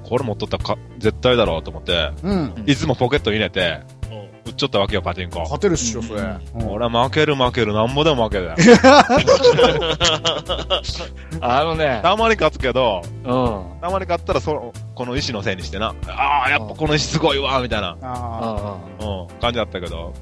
[0.03, 2.63] これ持っとったらか絶対だろうと思って、うん。
[2.65, 3.79] いつもポケットに入れて、
[4.11, 5.39] おう売っちゃったわけよ、パチンコ。
[5.39, 6.19] 勝てるっしょ、それ。
[6.19, 6.23] う
[6.65, 8.55] ん俺は負ける負ける、なんぼでも負けるよ。
[11.39, 13.31] あのね、たまに勝つけど、うん。
[13.79, 20.13] たまに勝ったらその、この石のせいにしてな、ああ、やっぱこの石すごいわ、みたいな、ああうん、感じだったけど、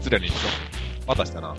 [0.00, 0.30] 常に
[1.06, 1.54] 渡したな。
[1.54, 1.56] ー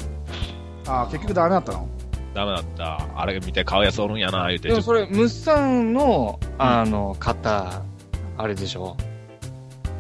[0.92, 1.88] あー、結局ダメだったの？
[2.34, 3.08] ダメだった。
[3.16, 4.70] あれ見て買うやつおるんやな、言うて。
[4.70, 7.84] でもそれ、ムッサンの、あの、型、
[8.40, 8.98] あれでしょ？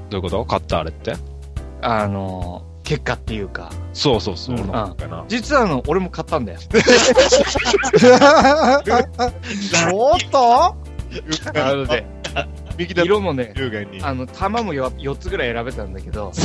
[0.10, 0.43] どういうこと？
[0.43, 1.13] 買ったあれって？
[1.84, 3.70] あの、結果っていうか。
[3.93, 4.56] そうそうそう。
[5.28, 6.60] 実はあの、俺も買ったんだよ。
[9.93, 10.76] おっと？
[11.56, 12.06] あのね、
[12.78, 14.02] 右で色もね、有限に。
[14.04, 16.32] あの、玉もよ4つぐらい選べたんだけど、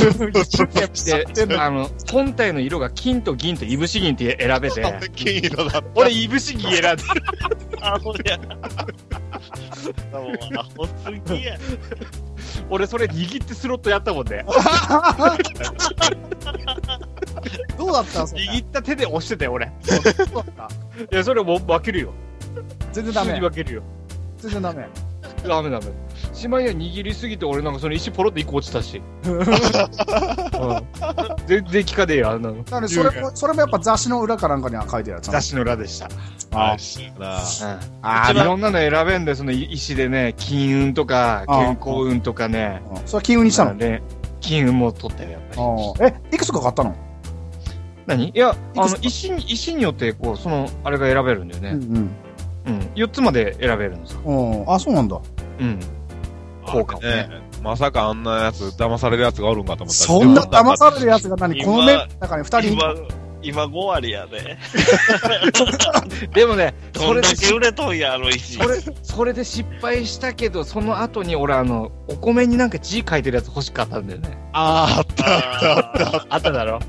[1.47, 4.81] で、あの、本体の色が金と銀といぶし銀って選べて、
[5.15, 5.83] 金色だった。
[5.95, 6.97] 俺いぶし銀選んでる。
[12.69, 14.45] 俺それ握ってスロットやったもんね。
[17.77, 18.25] どうだった？
[18.27, 19.65] それ握った手で押してたよ、俺。
[19.67, 19.69] い
[21.15, 22.13] や、それもう負けるよ。
[22.87, 23.49] た全然ダメ普通に。
[23.49, 23.83] 負けるよ。
[24.37, 24.87] 全然ダメ。
[25.47, 25.85] ダメダメ。
[26.33, 29.01] しまいには握りすぎて俺なんかその石ポロって1個落ちたし。
[29.25, 29.45] うん
[31.45, 32.55] 全然効かねえよ、あんなの。
[32.69, 36.07] なので、それも、それもやっぱ雑誌の裏かなんかには書いてある雑誌の裏でした。
[36.51, 36.77] あ
[38.01, 42.81] あいろんなの選べんで、その石でね、金運とか、あ健康運とかね。
[42.89, 43.73] うんそれは金運にしたの？
[43.73, 44.01] ね、
[44.39, 46.13] 金運も取ったよ、やっぱり。
[46.31, 46.95] え、いくつか買ったの？
[48.05, 48.29] 何？
[48.29, 51.69] いや、あの石に、石によって、こう、その、あれが選べるんだよね。
[51.71, 52.15] うん
[52.65, 52.79] うん。
[52.95, 54.05] 4つまで選べるん。
[54.25, 54.71] うん。
[54.71, 55.19] あ、そうなんだ。
[55.59, 55.79] うん。
[56.65, 57.09] 効果をね。
[57.09, 57.29] ね
[57.61, 61.55] まさかあんなやつ、騙されるやつがおるんかと思ったらそんな騙されるやつが何？
[61.57, 62.93] 今この目の中に二人いる今、
[63.41, 64.57] 今5割やで。
[66.33, 68.57] でもね、それでけ売れとんや、あの石。
[68.57, 74.37] それ、それで失敗したけど、その後に俺あの、お米になんか字書いてるやつ欲しかったんだよね。
[74.51, 76.17] あーあった。
[76.17, 76.79] ああっただろ？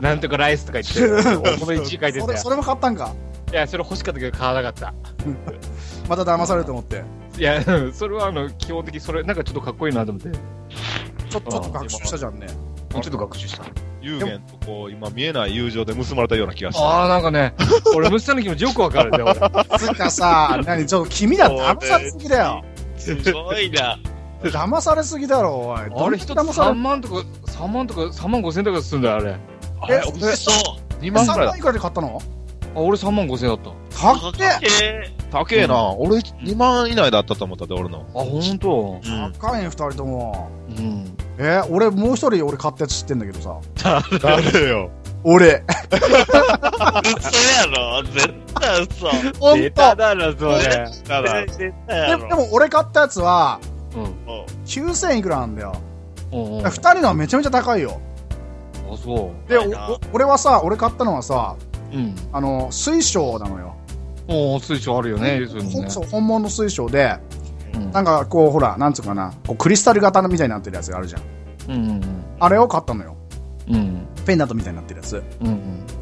[0.00, 2.50] なんとかライスとか言って、 お米に字書いてたよそれそ。
[2.50, 3.12] れも買ったんか？
[3.52, 4.92] いや、それ欲しかったけど買わなかった。
[6.08, 7.02] また騙されると思って。
[7.38, 10.30] いや、う んそれはあの、基本的にそれ、なんかちょっとかっこいいなと思って。
[11.28, 12.46] ちょちょっと学習したじゃんね。
[12.90, 13.64] ちょっと学習した。
[14.00, 16.84] 有限とこう、今見えない友情で結ばれたような気がした。
[16.84, 17.54] ああ、なんかね、
[17.96, 19.78] 俺、ムスタの気持ちよくわかるんだよ、俺。
[19.78, 22.64] つうかさ、何ちょっと君ら騙されすぎだよ。
[22.96, 23.98] すごいな。
[24.44, 25.80] 騙されすぎだろ、おい。
[25.80, 27.14] あれ一つ3騙され万とか、
[27.46, 29.30] 3万とか、3万5千とかすんだよ、あれ。
[29.32, 29.38] あ、
[29.90, 30.50] え、嘘。
[31.00, 32.20] 2万ぐらいだ3万いくらで買ったの？
[32.74, 33.70] 俺3万5千だった。
[34.10, 35.92] あ、かっけええ高えな。
[35.92, 38.04] 俺2万以内だったと思ったで、俺の。
[38.12, 39.32] ほんとうん。
[39.32, 40.50] 高いね、二人とも。
[40.68, 41.16] うん。
[41.38, 43.60] え、俺もう一人俺買ったやつ知ってんだけどさ。
[44.20, 44.90] 誰よ？
[45.24, 45.64] 俺。
[45.90, 48.02] 嘘やろ？
[48.04, 49.08] 絶対嘘。
[49.40, 50.88] ほん出たとだろ、それ。
[51.06, 52.22] ただ、絶対やろ。
[52.22, 53.58] ででも俺買ったやつは、
[53.96, 54.02] うん。
[54.30, 55.74] お9000いくらなんだよ。
[56.32, 56.64] うんうん。
[56.64, 58.00] 二人のはめちゃめちゃ高いよ。
[58.90, 61.56] あ、そで、高いなおお俺はさ、俺買ったのはさ、
[61.94, 61.98] う。
[61.98, 62.14] うん。
[62.32, 63.74] あの、水晶なのよ。
[64.28, 65.46] おー、水晶あるよね、ね。
[66.10, 67.16] 本物の水晶で、
[67.74, 71.22] うんなんかこう、ほら、なんつうかな、こうクリスタル型みたいになってるやつがあるじゃん。
[71.70, 72.00] うん
[72.40, 73.16] あれを買ったのよ。
[73.68, 73.74] うん。
[73.74, 74.06] うん。
[74.24, 75.22] ペンダントみたいになってるやつ。
[75.42, 75.60] うん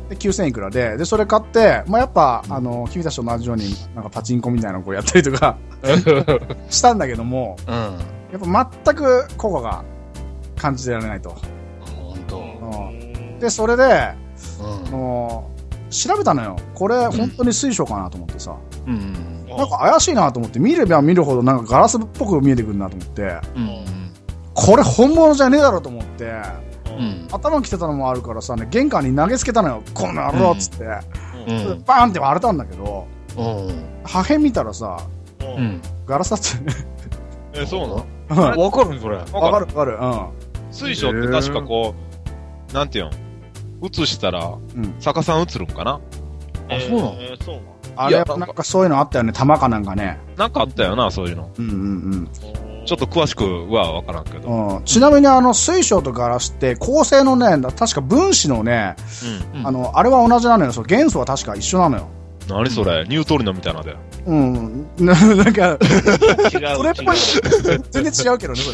[0.09, 5.57] で、9000いくらで、で、それ買って、まあ、やっぱ、あの、君たちと同じように、なんかパチンコみたいなのをこうやったりとか
[6.69, 7.75] したんだけども、うん。
[7.75, 7.89] や
[8.37, 9.83] っぱ全く効果が
[10.57, 11.35] 感じられないと。
[11.81, 12.39] ほんと。
[12.39, 12.41] う
[12.93, 14.15] んで、それで、あ
[14.61, 14.91] うん。
[14.93, 15.49] の
[15.93, 16.57] 調べたのよ。
[16.75, 18.57] これ、本当に水晶かなと思ってさ。
[18.87, 19.47] うん。
[19.47, 23.23] なんか怪しいなと思って、見れば見るほどなんかガラスっぽく見えてくるなと思って、
[23.55, 23.85] うん。
[24.55, 26.33] これ本物じゃねえだろうと思って、
[26.87, 27.29] うん。
[27.31, 29.83] 頭に来てたのもあるからさ、ね、玄関に投げつけたのよ。
[29.95, 30.85] この野郎っつって。
[31.47, 31.85] うん。
[31.85, 33.85] バーンって割れたんだけど、うん。
[34.05, 34.97] 破片見たらさ、
[35.41, 35.81] うん。
[36.07, 36.47] ガラスだって。
[37.61, 37.81] え、そう
[38.31, 38.43] なの？
[38.43, 38.99] わわかる？
[38.99, 39.19] それ。
[39.19, 39.99] かるわかる。
[40.01, 40.29] うん。
[40.71, 41.95] 水晶って確かこ
[42.71, 43.11] う、なんていうん
[43.83, 46.01] 映したら、うん逆さん映るんかな？
[46.69, 47.17] あそうなの？
[47.19, 49.33] えーそうなのあれ、なんかそういうのあったよね。
[49.33, 50.19] 玉かなんかね。
[50.39, 51.51] なんかあったよな、そういうの。
[51.59, 51.73] うんう
[52.17, 52.29] ん
[52.85, 54.49] ちょっと詳しくはわからんけど。
[54.49, 54.77] うん。
[54.79, 58.97] うん、ちなみにあの、水晶とガラスって、構成のね、確か分子のね、
[59.55, 60.73] うんあの、あれは同じなのよ。
[60.73, 62.09] そう元素は確か一緒なのよ。
[62.49, 63.97] 何それ、ニュートリノみたいなので。
[64.27, 64.87] うん。
[64.99, 65.79] ななんか、
[66.53, 66.77] 違う。
[66.77, 67.85] それっぽい違う。
[67.93, 68.73] 全然違うけどね、そ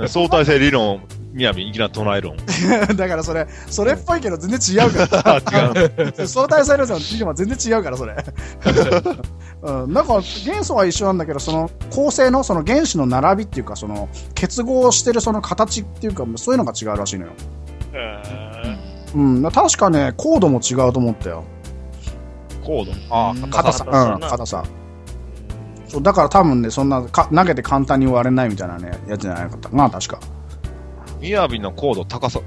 [0.00, 0.06] れ。
[0.08, 1.00] 相対性理論、
[1.34, 2.36] みやび、いきなり唱えるん。
[2.96, 5.42] だからそれ、それっぽいけど全然違うから。
[5.44, 6.26] あ、違う。
[6.28, 8.14] 相対性理論の理論は全然違うから、それ。
[9.62, 17.32] うん、なんか元素は一緒なんだけど、その構成のその原子の並びっていうか、その結合してるその形っていうか、そういうのが違うらしいのよ。
[17.94, 18.78] へ
[19.16, 21.44] うん、確かね、コードも違うと思ったよ。
[22.64, 22.92] コード。
[23.10, 24.64] ああ、硬さ、うん、硬さ。
[25.88, 30.20] そう、だから多分ね、そんなか投げて簡単に割れないみたいなね、やつじゃなかったかな、確か。
[31.24, 32.42] みやびのコード高さ、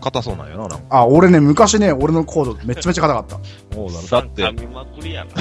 [0.00, 0.84] 硬そうなんよな、なんか。
[0.88, 3.36] あ、俺ね、昔ね、俺のコードめちゃめちゃ硬かった。
[3.76, 4.08] そうだろ。
[4.08, 5.32] だって、噛みまくりやな。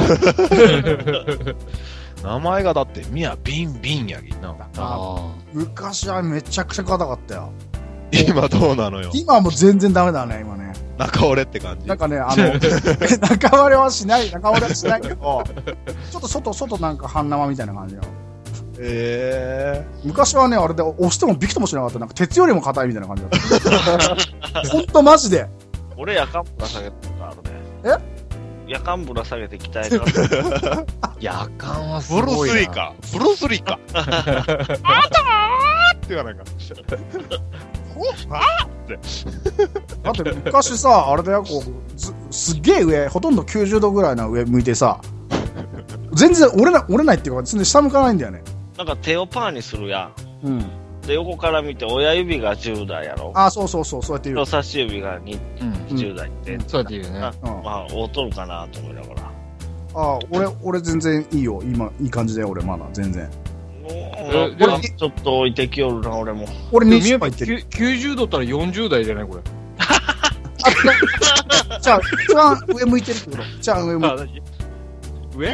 [2.36, 4.54] 名前がだって、みやビンビンやぎな。
[4.77, 7.54] あ昔はめちゃくちゃ硬かったよ。
[8.12, 9.10] 今どうなのよ。
[9.13, 10.73] 今はもう全然ダメだね、今ね。
[10.97, 11.88] 中折れって感じ。
[11.88, 12.60] なんかね、あの、
[13.30, 18.01] 中割れはしない、中割れはしないけど、ちょっと外、外なんか半生みたいな感じよ。
[18.84, 22.00] え昔はね、あれで押してもびくともしなかった。
[22.00, 23.32] なんか鉄よりも硬いみたいな感じだっ
[24.63, 24.65] た。
[24.70, 25.48] ほんとマジで。
[25.98, 28.22] 俺夜間ぶら下げたことあるね。
[28.67, 29.89] 夜間ぶら下げて鍛え
[30.70, 30.84] た。
[31.02, 31.15] あ。
[31.20, 32.15] 夜間はすー。
[32.15, 32.56] ブルーごいな。
[32.56, 32.94] スリーか。
[33.13, 33.80] ブルースリーか。
[33.94, 34.20] あたーっ
[36.00, 36.44] て言わないか。
[40.04, 45.00] だって昔さ、あれだよ、こう、ずすっげえ上、ほとんど90度ぐらいの上向いてさ、
[46.13, 48.41] 全然折れない、折れないっていうか、全然下向かないんだよね。
[48.84, 50.12] なんか手をパーにするや
[50.44, 50.58] うん。
[50.58, 50.65] ん。
[51.02, 53.32] で、横から見て親指が10代やろ。
[53.36, 54.52] あ、そうそうそう、そうやって言う人。
[54.52, 55.74] 差し指が2うん。
[55.98, 56.60] 10代って。
[56.67, 57.20] そうやって言うね。
[57.20, 59.32] あうんまあ、大とるかなと思いながら。
[59.94, 61.62] あ、俺、俺全然いいよ。
[61.63, 63.30] 今、いい感じだよ、俺まだ、全然。
[63.84, 66.48] もうでまあちょっと置いてきよるな、俺も。
[66.72, 67.65] 俺20でも宮城杯いってる。
[67.70, 69.41] 90度ったら40代じゃないこれ。
[71.82, 73.44] じゃあ、一番上向いてるってこと？
[73.60, 74.44] 一番上向いてる。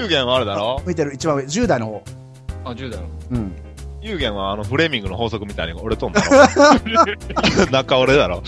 [0.02, 2.04] 有限はあるだろ向いてる、一番上、10代の方。
[2.66, 3.08] あ、10代の。
[3.32, 3.56] うん。
[4.02, 6.32] 有限はあのフレーミングの法則みたいに俺とんだろ
[7.72, 8.42] 中折れだろ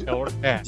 [0.00, 0.62] いや、俺ね、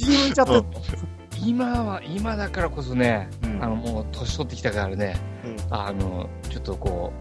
[1.45, 7.13] 今は、今だからこそね、うんあの、もう年取ってきたからね、うんあの、ちょっとこ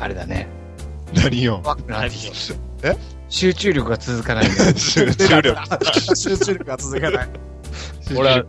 [0.00, 0.48] う、あれだね、
[1.14, 1.62] 何よ
[2.82, 2.96] え？
[3.28, 4.44] 集中力が続かない。
[4.76, 5.56] 集中力。
[6.14, 7.28] 集中力が続かない。
[8.14, 8.44] 俺は。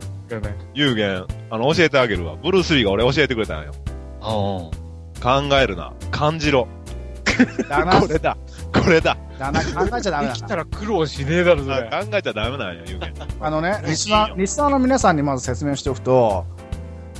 [0.73, 2.35] 有限、あの、教えてあげるわ。
[2.35, 3.71] ブルース・リーが俺教えてくれたのよ。
[4.19, 4.82] あ
[5.23, 5.93] 考えるな。
[6.11, 6.67] 感じろ。
[7.69, 8.37] だなこ、れだ。
[8.73, 9.17] これだ。
[9.39, 10.33] だな、考えちゃダメだな。
[10.33, 11.89] 生きたら苦労しねえだろ、そあれ。
[11.89, 13.13] 考えちゃダメなんよ、有限。
[13.39, 16.45] あのね、リスナー、リスナーの皆さんにまず説明しておくと、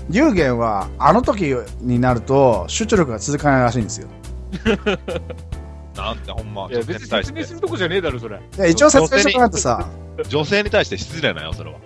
[0.10, 4.10] 有限は、あの時になると、集中力が続かないらしいんですよ。
[5.96, 8.36] なんてほんま、いや、別に説明するとこじゃねえだろ、それ。
[8.36, 9.88] いや一応説明しておかないとさ、
[10.28, 11.78] 女性に対して失礼なよ、それは。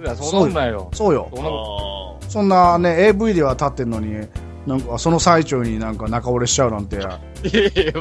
[0.00, 0.90] いや、そうなんだよ。
[0.92, 1.30] そうよ。
[1.34, 4.28] そんなこあそんなね、AV では立ってんのに、
[4.66, 6.96] なんかその最中になんか中折れしちゃうなんて。
[6.98, 7.08] と。
[7.48, 7.92] いやいや。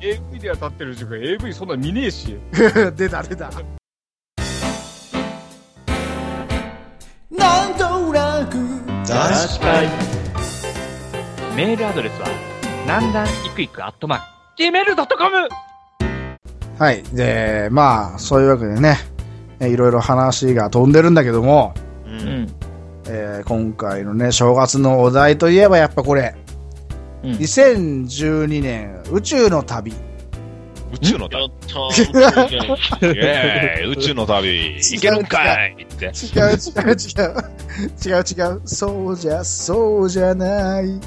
[0.00, 2.38] AV では立ってる時間、AV そんな見ねえし。
[2.96, 3.50] 出た出た。
[7.30, 9.88] なんとなく確かに。
[11.56, 12.28] メールアドレスは、
[12.86, 15.48] なんだんいくいくアットマーク、gmail.com!
[16.78, 17.02] はい。
[17.04, 18.98] で、まあ、そういうわけでね、
[19.60, 21.74] えいろいろ話が飛んでるんだけども、
[22.04, 22.10] う。
[22.10, 22.54] うんん。
[23.08, 26.34] えー今回のね、正月のお題といえばやっぱこれ、
[27.22, 29.92] うん2012年宇宙の旅。
[30.92, 31.50] 宇宙の旅。
[33.88, 34.76] 宇宙の旅。
[34.76, 36.06] 行けるんかいって。
[36.06, 36.94] 違う違う違
[37.26, 37.34] う。
[38.06, 38.60] 違う違う。
[38.64, 41.00] そうじゃ、そうじゃない。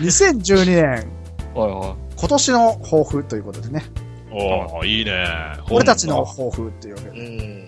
[0.00, 1.06] 2012年、
[1.54, 3.84] おいお今年の抱負ということでね。
[4.30, 5.24] おー、いいね。
[5.70, 7.61] 俺たちの抱負っていうわけで。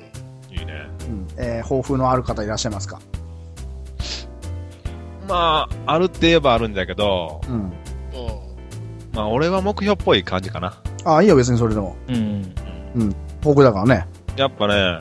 [0.54, 0.60] うん。
[0.60, 0.72] いいね。
[1.08, 3.00] うんえー抱負のある方いらっしゃいますか？
[5.28, 7.54] まあ、あるって言えばあるんだけど、うん。
[7.54, 7.70] うん。
[9.12, 10.82] まあ、俺は目標っぽい感じかな。
[11.04, 11.96] ああ、いいよ、別にそれでも。
[12.08, 12.12] い。
[12.12, 12.54] うん。
[13.40, 14.06] 抱負だからね。
[14.36, 14.98] やっぱね、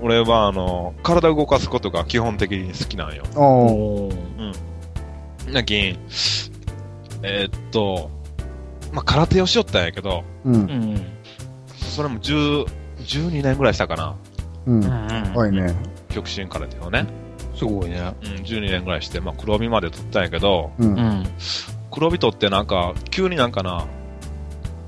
[0.00, 3.22] 俺はあの、体を動かすことが基本的に好きなんよ。
[3.36, 5.52] おーおー。
[5.52, 5.98] なきん、
[7.22, 8.10] えーっと、
[8.92, 10.58] まあ、空手をしよったんやけど、うんう。
[10.58, 11.06] ん。
[11.76, 12.64] それも10、
[13.04, 14.16] 12年ぐらいしたかな。
[14.66, 14.84] うん。
[14.84, 15.32] うん。
[15.32, 15.74] 怖いね。
[16.08, 17.06] 極真空手をね。
[17.54, 18.14] すごいね。
[18.22, 20.84] うん、12年ぐらいして、まあ、黒帯まで取ったんやけど、う。
[20.84, 21.26] うんん。
[21.90, 23.86] 黒帯取ってなんか、急になんかな、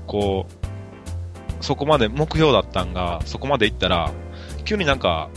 [0.05, 4.11] こう、そこまで目標だったんが、そこまで行ったら、
[4.65, 5.29] 急になんか、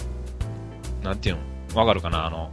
[1.02, 1.36] なんていう
[1.74, 2.50] のわかるかなあの、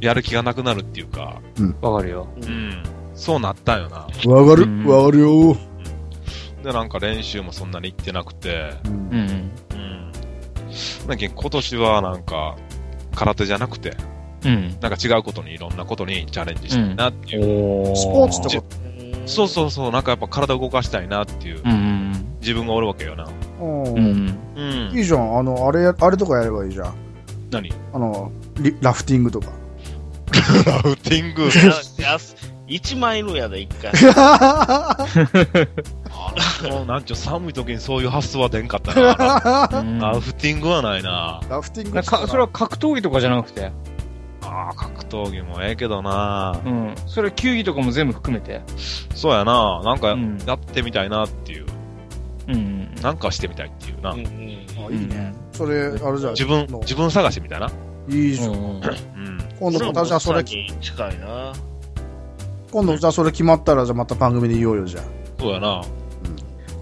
[0.00, 1.40] やる気がなくなるっていうか、
[1.80, 2.28] わかるよ。
[2.40, 2.82] うん、
[3.14, 4.08] そうなったんよな。
[4.32, 5.56] わかるうんわかるよ。
[6.62, 9.50] で、なんか練習もそんなに行ってなくて、うん
[10.76, 11.02] うん。
[11.02, 11.08] うん。
[11.08, 12.56] だけど今年はなんか、
[13.14, 13.96] 空手じゃなくて、
[14.44, 14.76] うん。
[14.80, 17.90] なんか違うことにいろんなことにチャレンジしたいなっていう。
[17.90, 18.64] おスポーツってこ
[19.26, 22.36] そうそうそう、なんかやっぱ体を動かしたいなっていう、うん。
[22.40, 23.24] 自分がおるわけよな。
[23.24, 23.32] と。
[23.60, 23.64] う。
[23.64, 24.38] うんん。
[24.56, 24.96] うん。
[24.96, 25.38] いいじゃん。
[25.38, 26.94] あの、あれ、あれとかやればいいじゃん。
[27.50, 27.72] 何？
[27.92, 29.48] あの、リラフティングとか。
[30.66, 31.42] ラフティング。
[31.98, 33.92] ややす1万いるんやで、1回。
[36.70, 39.68] もうなんちゅう寒い時にそういう発想は出んかったな。
[39.80, 41.40] うんラフティングはないな。
[41.48, 43.70] ラフティングそれは格闘技とかじゃなくて、
[44.42, 46.60] ああ、格闘技もええけどな。
[46.64, 46.94] うん。
[47.06, 48.62] それ球技とかも全部含めて？
[49.14, 49.80] そうやな。
[49.84, 51.66] なんかうんやってみたいなっていう。
[52.48, 52.94] うん。
[53.02, 54.10] なんかしてみたいっていうな。
[54.10, 55.34] うんうんあいいね。
[55.52, 57.70] それ、あれじゃあ自分、の自分探してみたいな。
[58.08, 58.52] いいじゃん。
[58.52, 58.58] うん。
[58.58, 58.82] うん。
[59.58, 61.52] 今度またじゃあそれ、に近いな。
[62.70, 65.04] 今度じゃあそれ決まったらじゃあまた番組で言おうよ、じゃあ。
[65.38, 65.82] そうやな。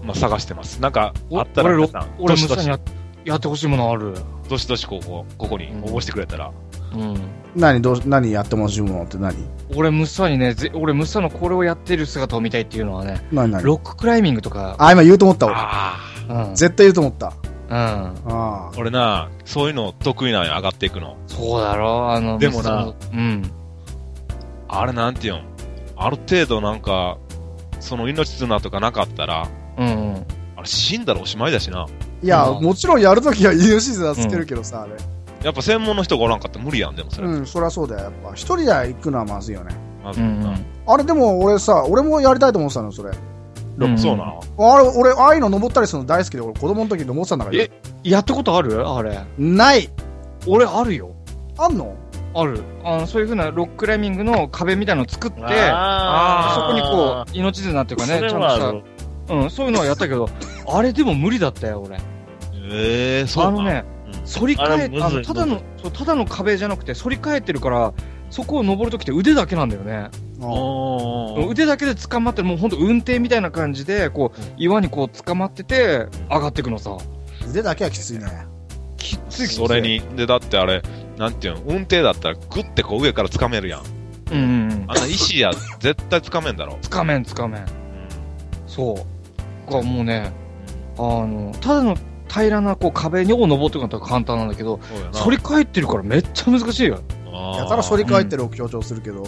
[0.03, 0.81] まあ探してます。
[0.81, 2.79] なんかあおったら俺皆さん、俺、どしや
[3.25, 4.13] やってほしいものある。
[4.49, 6.51] どしどしここ、ここに応募してくれたら。
[6.93, 7.17] うん。
[7.55, 9.35] 何、どう、何やってほしいものって何？
[9.75, 13.63] 俺、ムッサにね、ぜ俺、ムッサのこれをやってる姿を見たいっていうのはね、何何？
[13.63, 15.55] ロッククライミングとか、あ、今言うと思った俺。
[15.57, 15.97] あ
[16.29, 16.55] うん。
[16.55, 17.33] 絶対言うと思った。
[17.67, 17.73] うん。
[17.75, 18.71] ああ。
[18.77, 21.17] 俺な、そういうの得意なんよ、上がっていくの。
[21.25, 23.51] そうだろあの、でもなムッサのうん。
[24.67, 25.54] あれなんていうん？
[25.97, 27.17] ある程度なんか、
[27.79, 30.25] その命綱とかなかったら、うんうん。
[30.55, 31.81] あれ死んだらおしまいだしな。
[31.81, 31.87] あ。
[32.23, 34.93] いや、うんもちろんやるときはイノシシはつけるけどさ、あれ。
[35.43, 37.27] やっぱ専門の人がおらんかったら無理やん、でもそれ。
[37.27, 38.03] うん、そりゃそうだよ。
[38.05, 39.75] やっぱ、一人で行くのはまずいよね。
[39.75, 40.55] うんまずな。
[40.87, 43.11] あれでも俺さ、俺もやりたいと思ってたの、それ。
[43.77, 44.41] うんそうなの？
[44.57, 47.57] あれ、俺、ああいうの登ったりするの大好きで、俺子供の時登ってたんだから。
[47.57, 47.69] え
[48.03, 48.87] やったことある？
[48.87, 49.19] あれ。
[49.37, 49.89] ない
[50.47, 51.11] 俺、あるよ。
[51.57, 51.93] あんの？
[52.35, 52.61] ある。
[52.83, 58.59] あの、そういうふうなロッククライミングの壁みたいなのを作って、あそこにこう、命綱っていうかね、ちゃんとし。
[59.27, 60.29] た、うん、そういうのはやったけど、
[60.67, 61.97] あれでも無理だったよ、俺。
[62.67, 63.85] ええそうなあのね、
[64.37, 67.93] 反りあ返っ、あの、ただの、そう、ただの壁じゃなくて、反り返ってるから、
[68.29, 70.09] そこを登るときって腕だけなんだよね。
[71.49, 76.97] 腕だけで捕まってる、もうほんと運転みたいな感じで、こう、岩にこう捕まってて、上がっていくのさ。
[77.49, 78.25] 腕だけはきついね。
[78.97, 79.81] きっついきついそれ。
[79.81, 80.81] に、で、だってあれ、
[81.17, 83.81] なんていうの、運転だったらグッてこう上から掴めるやん。
[84.31, 84.85] うんうんうん。
[84.87, 86.77] あんな石や、絶対掴めんだろ。
[86.81, 87.61] つかめんつかめん。
[87.61, 87.67] うん
[88.67, 89.05] そ
[89.67, 89.71] う。
[89.71, 90.31] がもうね、
[90.97, 91.95] あの、ただの
[92.27, 94.79] 平らなこう壁にを登っていくのだったら簡単なんだけど。
[95.13, 96.99] 反り返ってるからめっちゃ難しいよ。
[97.25, 99.25] やたら反り返ってるを強調するけど。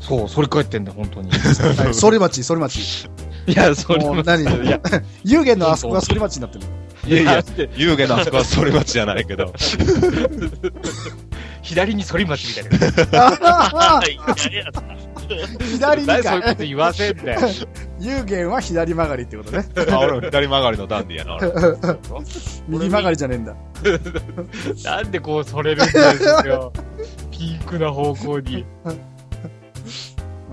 [0.00, 1.30] そう、反り返ってんだよ、本当に。
[1.30, 1.40] はい
[1.94, 3.10] 反り町、反り町。
[3.46, 4.42] いや、そもう何？
[4.42, 4.80] いや、
[5.24, 6.64] 有限のあそこが反り町になってる。
[7.10, 7.42] いやいや、
[7.76, 9.52] 遊芸のあそこはそれ待ちじゃないけど。
[11.62, 13.20] 左に反り町みたいな。
[13.20, 14.64] はいいやいや
[15.78, 17.40] 左に何そういうこかと言わせんだよ。
[18.00, 19.66] 有限は左曲がりってことね。
[19.90, 21.50] あ、俺も左曲がりのダンディやな、俺。
[22.68, 23.54] 右曲がりじゃねえんだ。
[24.84, 26.72] なんでこう反れるんですよ。
[27.30, 28.64] ピンクな方向に。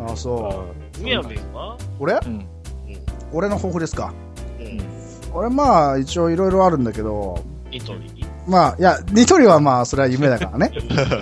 [0.08, 0.66] あそ
[1.00, 1.02] う。
[1.04, 2.14] みやびんは俺？
[2.14, 2.46] うん。
[3.34, 4.14] 俺の抱負ですか？
[5.38, 5.46] うん。
[5.46, 10.72] 俺まあ、一応いろいろあるんだけど、ニトリまあ、いや、ニトリはまあ、それは夢だからね。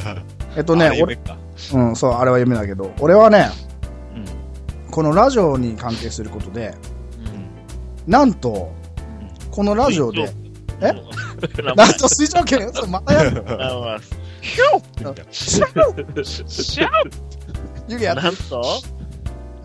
[0.55, 1.19] えっとねあ、俺、
[1.73, 3.49] うん、そう、あれは夢だけど、俺はね、
[4.15, 4.19] う
[4.89, 4.91] ん。
[4.91, 6.75] このラジオに関係することで、
[8.07, 8.71] なんと、
[9.51, 10.29] このラジオで、
[10.81, 10.91] え？
[11.63, 13.97] な なんと水上権、 そうまたやるな
[17.87, 18.63] 湯気やって、なんと？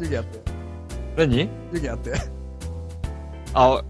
[0.00, 0.40] 湯気やって、
[1.16, 1.48] 何？
[1.72, 2.12] 湯気やって。
[3.52, 3.82] あ、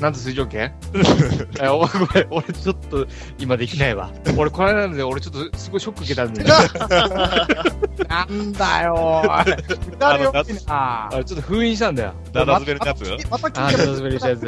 [0.00, 0.72] なんと水上券
[1.60, 3.06] え、おごめん、俺ちょっと
[3.38, 4.10] 今できないわ。
[4.36, 6.44] 俺これなので俺ちょっとすごいショック受けたんで。
[8.08, 9.56] なんだよー。
[9.92, 12.12] 二人大きいなあれちょっと封印したんだよ。
[12.32, 13.04] ダダ滑りのやつ？
[13.30, 13.84] またあ、聞いてる。
[13.84, 14.42] ちょっと滑りしたやつ。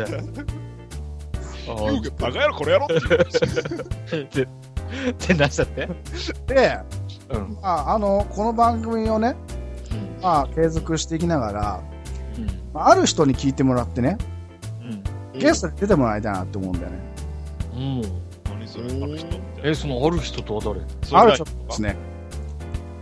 [2.18, 2.94] バカ野郎これやろって
[5.34, 5.88] なっちゃって。
[6.54, 6.78] で、
[7.30, 7.58] うん。
[7.60, 9.34] まあ、あの、この番組をね、
[10.22, 11.80] まあ、継続していきながら、
[12.72, 14.16] まあ、ある人に聞いてもらってね、
[15.38, 16.98] ゲストに出てもらいたいなって思うんだよね。
[17.74, 18.00] うん。
[18.44, 18.84] 何それ？
[18.84, 19.40] ある人って。
[19.64, 20.80] え、そのある人とは誰？
[20.80, 21.96] 総理大臣ある人でとかすね。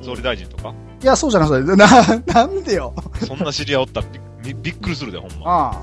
[0.03, 0.75] 総理大臣とか？
[1.03, 1.87] いや、そうじゃない、そう な、
[2.27, 2.95] なんでよ。
[3.27, 4.07] そんな知り合いおったら
[4.43, 5.47] びびびっくりするで、ほんま。
[5.47, 5.83] ああ。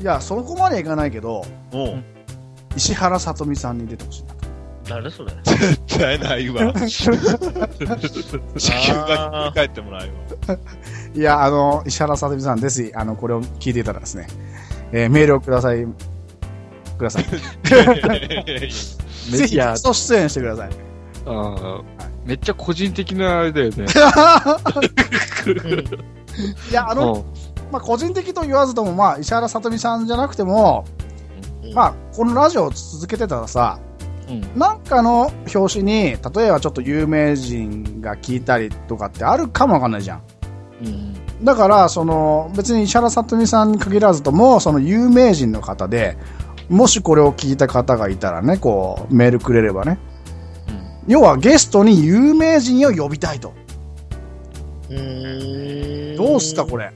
[0.00, 2.02] いや、そこまでいかないけど、おう
[2.76, 4.40] 石原さとみさんに出てほしいなと。
[4.88, 5.32] 誰それ？
[5.44, 6.72] 絶対ないわ。
[6.88, 10.08] 地球がひっくり返ってもらう
[10.48, 10.58] わ。
[11.14, 12.90] いや、あの、石原さとみさんです。
[12.94, 14.26] あの、これを聞いていたらですね、
[14.92, 15.86] えーメールをください。
[16.98, 17.24] ください。
[19.30, 20.70] ぜひ、ゲスト出演してください。
[21.26, 21.82] あー
[22.24, 23.86] めっちゃ個人的なあれだよね。
[26.70, 27.24] いや、あの、
[27.72, 30.84] まあ、個人的と言わずとも、まあ、石原さとみさんじゃなくても、
[31.74, 33.78] まあ、このラジオを続けてたらさ、
[34.28, 40.22] うんなんかの表紙に、例えばちょっと有名人が聞いたりとかってあるかもわかんないじゃん。
[40.84, 41.09] うん。
[41.42, 46.18] だから、その、別に石原さとみさんに限らずとも、その有名人の方で、
[46.68, 49.98] もしこれを聞いた方がいたらね、こう、メールくれればね、
[51.06, 53.54] 要はゲストに有名人を呼びたいと。
[54.90, 56.16] うーん。
[56.16, 56.92] どうすか、これ。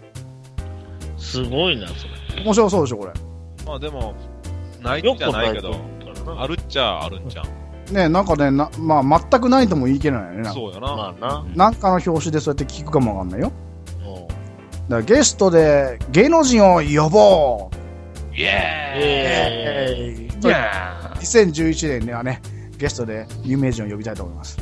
[1.17, 2.43] すごいな、それ。
[2.45, 3.13] 面白そうでしょ、これ。
[3.67, 4.15] まあでも、
[4.83, 5.75] ないっちゃないけど、
[6.39, 7.93] あるっちゃあるんちゃう。
[7.93, 10.51] ねなんかね、な、まあ、全くないとも言い切れないよね。
[10.51, 10.97] そうやな。
[10.97, 11.45] まあな。
[11.55, 13.53] なんかの表紙でそうやって聞くかもわかんないよ。
[14.85, 18.49] うんだゲストで芸能人を呼ぼうイエ
[18.97, 22.41] えといや2011年にはね、
[22.77, 24.59] ゲストで有名人を呼びたいと思います。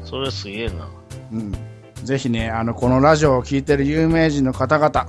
[0.00, 0.88] ー、それすげえな。
[1.32, 1.52] うん。
[2.02, 5.06] ぜひね、あの、このラジオを聞いてる有名人の方々、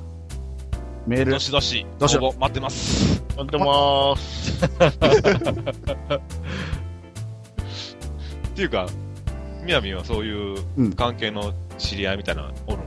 [1.08, 3.24] メーーイルどしどし、どし待ってます。
[3.36, 4.66] やってまーす。
[8.54, 8.86] っていうか、
[9.66, 12.78] みやみはそういううん関係の知り合いみたいなのおる？
[12.78, 12.83] ん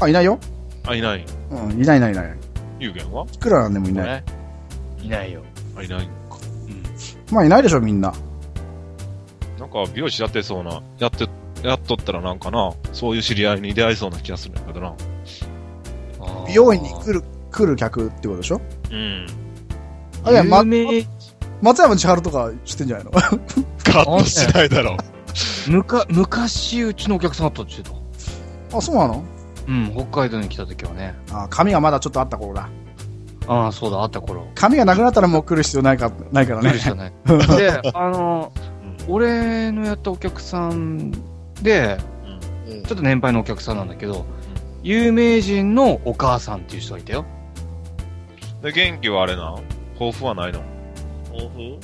[0.00, 0.38] あ、いないよ
[0.86, 2.36] あ、いないうん、いないいないいない。
[2.78, 3.26] 有限は？
[3.32, 4.06] いくらなんでもいない。
[4.06, 4.24] ね。
[5.02, 5.42] いないよ。
[5.76, 6.08] あ、いない。
[7.32, 8.12] まあ、いないでしょ、みんな。
[9.58, 11.26] なんか美容師やってそうな、やって、
[11.66, 14.94] やっとったらなんかな、そういう知り合いに出会いそうな気がするんだけどな。
[16.46, 18.60] 美容院に来る、来る客ってことでしょ？
[18.92, 19.26] うん。
[20.24, 21.04] あ、いや、ま有、名、
[21.62, 23.10] 松山千春とか知ってんじゃないの？
[23.82, 24.96] カットしないだろ。
[25.68, 27.82] むか、昔うちのお客さんだったって言っ
[28.70, 29.14] てあ、そうなの？
[29.14, 29.35] た。
[29.68, 31.14] うん、北海道に来た時はね。
[31.32, 32.68] あ、髪がまだちょっとあった頃だ。
[33.48, 34.48] ああ、そうだ、あった頃。
[34.54, 36.80] 髪がなくなったらもう来る必要ないか、ないからねびっくり。
[36.80, 37.12] したね。
[37.56, 38.52] で、あの、
[39.08, 41.12] 俺のやったお客さん
[41.62, 41.98] で、
[42.68, 44.26] うんちょっと年配のお客さんなんだけど、
[44.82, 47.24] 有名人のお母さんっていう人がいたよ。
[48.62, 49.54] で、元気はあれな
[49.94, 50.60] 抱負はないの？
[51.32, 51.58] 抱負？
[51.58, 51.78] うん。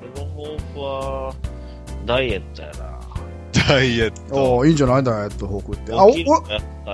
[0.00, 1.34] 俺の抱負は、
[2.06, 2.93] ダイエットやな。
[3.68, 4.54] ダイエット。
[4.56, 5.02] おーいいんじゃない？
[5.02, 5.92] ダイエット方向って。
[5.92, 6.24] あ、お、おや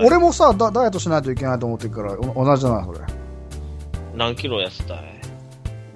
[0.05, 2.99] 俺もさダ、ダイエットしないといけないと思ってるから、お同じだな、それ。
[4.15, 5.21] 何キロ痩せたい？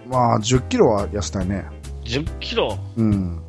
[0.07, 1.65] まあ、10キロは痩せたいね。
[2.03, 2.77] ?10 キロ？
[2.97, 3.41] うん。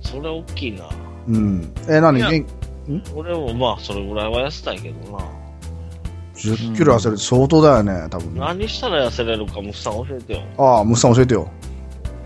[0.00, 0.88] それ大きいな。
[1.28, 1.74] うん。
[1.88, 2.18] え、何？
[2.18, 2.30] いや
[2.88, 5.24] 元俺もまあ、それぐらいは痩せたいけどな。
[6.34, 8.40] 10キロ痩せるって相当だよね、多分ね。
[8.40, 10.42] 何したら痩せれるか、ムスさん教えてよ。
[10.58, 11.48] ああ、ムスさん教えてよ。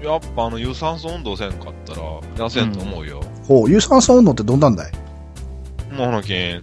[0.03, 3.21] やっぱあの、有酸素運動せんかったら、痩せんと思うよ。
[3.47, 4.93] ほう、有酸素運動ってどんなんだい？
[5.93, 6.63] もうほなけん、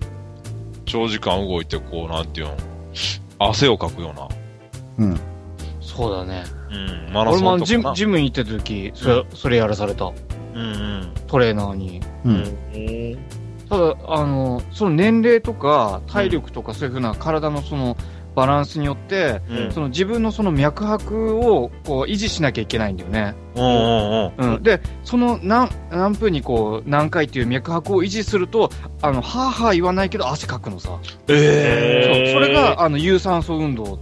[0.86, 2.50] 長時間動いてこう、なんていうん、
[3.40, 4.12] 汗をかくよ
[4.98, 5.08] うな。
[5.08, 5.20] うん。
[5.82, 6.44] そうだね。
[6.72, 7.66] うん、マラ俺もソンとかな。
[7.66, 10.06] ジムジムに行ってた時、それ、それやらされた。
[10.06, 11.14] うんうん。
[11.28, 12.02] トレーナーに。
[12.26, 12.30] う。
[12.30, 13.18] うんん。
[13.70, 17.98] ただ、あの、その年齢とか体力とかそういうふうな体のその
[18.36, 19.72] バランスによって、うん。
[19.72, 23.36] その自分のその脈拍をこう維持しなきゃいけないんだよね。
[24.62, 28.70] で、その何、何分にこう、何回っていう脈拍を維持すると、
[29.02, 30.98] あの、はぁはぁ言わないけど汗かくのさ。
[31.28, 32.42] えそう。
[32.44, 34.00] それが、あの、有酸素運動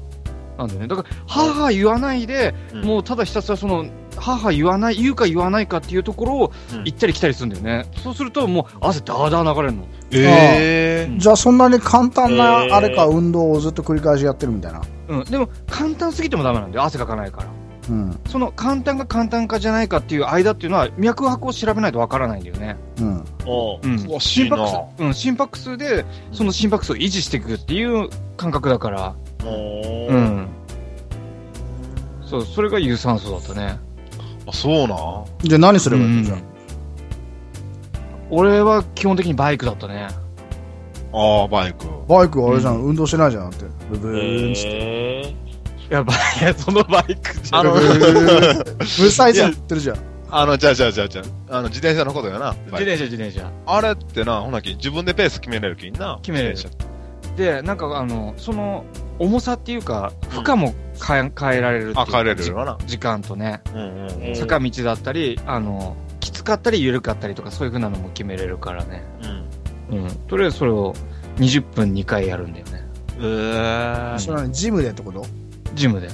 [0.57, 0.88] なんだよね。
[0.88, 3.86] だから、はぁはぁ言わないで、うんもうただひたすらその、
[4.22, 7.86] はぁはぁ言わない、言うか言わないかっていうところをうん行ったり来たりするんだよね。
[8.03, 9.88] そうすると、もう汗ダーダー流れるの。
[10.11, 14.82] ええじゃあそんなに簡単えな、ーあれか、運動をずっと繰り返しやってるみたいな。
[15.09, 15.24] うん。
[15.24, 16.84] でも、簡単すぎてもダメなんだよ。
[16.84, 17.47] 汗かかないから。
[17.89, 18.19] うん。
[18.28, 22.78] その簡単か簡単かじゃないかっていう間っていうのは、脈拍を調べないとわからないんだよね。
[22.99, 23.26] うん。
[23.45, 29.15] おううん心拍数、うん、心拍数で、その心拍数を維持していくっていう感覚だから。
[29.43, 29.47] う
[30.15, 30.47] ん
[32.32, 33.78] そう、それが有酸素だったね。
[34.47, 35.23] あ、そうな。
[35.43, 36.23] じゃあ何すればいいの？
[36.23, 36.43] じゃうん
[38.33, 40.07] 俺は基本的にバイクだったね。
[41.13, 41.85] ああ、バイク。
[41.85, 41.89] あ。
[42.07, 43.65] バイクはあれじゃん、運動してないじゃんって。
[43.89, 44.69] ブブーンっつって。
[44.69, 45.35] え
[45.89, 49.97] いや、バイいや、そのバイクじゃあのブブーンブーサイズやってるじゃん。
[50.29, 52.53] あの、じゃあじゃあじゃあじゃあ、あの、自転車のことやな。
[52.53, 53.51] 自転車、自転車。
[53.65, 56.19] あれってな、ほなき、自分でペース決めれるきんな。
[56.21, 56.85] 決めれる自転
[57.35, 58.85] で、なんかあの、その、
[59.19, 60.73] 重さっていうか、負荷も
[61.05, 62.77] 変え変えられるっていう車あ、帰れるわな。
[62.85, 69.03] 時間とね、うんうんうん坂道だったり、あの、きつかったり緩かったりとかそういう風なのも決めれるからね。
[69.89, 69.99] うん。
[69.99, 70.15] うん。
[70.27, 70.93] とりあえずそれを
[71.37, 72.83] 20分2回やるんだよね。
[73.19, 75.25] ええそれはね、ジムでってこと？
[75.73, 76.09] ジムで。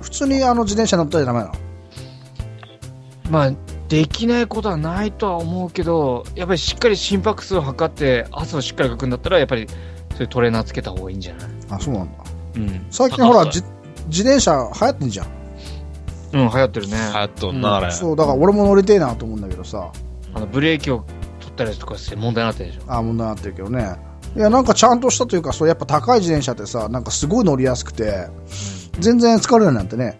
[0.00, 1.52] 普通にあの自転車乗ったらダメなの？
[3.30, 3.52] まあ、
[3.88, 9.66] できないことはないとは思うけど、やっぱりしっかり心拍数を測って汗をしっかりかくんだったら、やっぱり
[10.10, 11.48] そういうトレーナーつけた方がいいんじゃない？
[11.70, 12.24] あ、そうなんだ。
[12.56, 12.86] うん。
[12.90, 13.62] 最近ほら、じ
[14.08, 15.26] 自転車流行ってんじゃん。
[16.32, 16.96] うん、流行ってるね。
[17.12, 17.92] 流行っとんな、あれ。
[17.92, 19.90] そう、だから俺も乗りてえなと思うんだけどさ。
[20.34, 21.04] あの、ブレーキを
[21.40, 22.92] 取ったりとかして問題になってるでしょ。
[22.92, 23.96] あ、問題になってるけどね。
[24.36, 28.28] いや、なんかちゃんとしたというか、そう、やっぱ高い自転車ってさ、なんかすごい乗りやすくて、
[28.98, 30.18] 全然疲れないなんてね。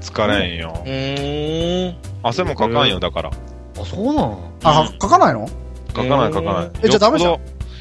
[0.00, 0.72] 疲れんよ。
[0.86, 1.96] ーん。
[2.22, 3.30] 汗もかかんよ、だから。
[3.30, 4.50] あ、そうなの？
[4.64, 5.46] あ、書かないの？
[5.92, 6.70] かかないかかない。
[6.82, 7.38] えじゃあダメじゃん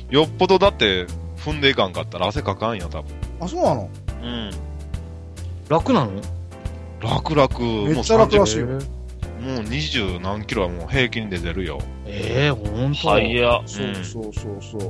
[0.10, 1.06] よっぽどだって、
[1.40, 3.16] 踏んでいかんかったら汗かかんよ、多分。
[3.40, 3.90] あ、そうなの？
[4.22, 4.52] うん。
[5.70, 6.12] 楽なの？
[7.02, 7.88] 楽々。
[7.88, 11.80] めっちゃ楽らしいよもうもう20何キロはもう平均で出るよ。
[12.06, 13.08] ええほんと。
[13.08, 13.62] はいや。
[13.66, 14.82] そうそうそうそう。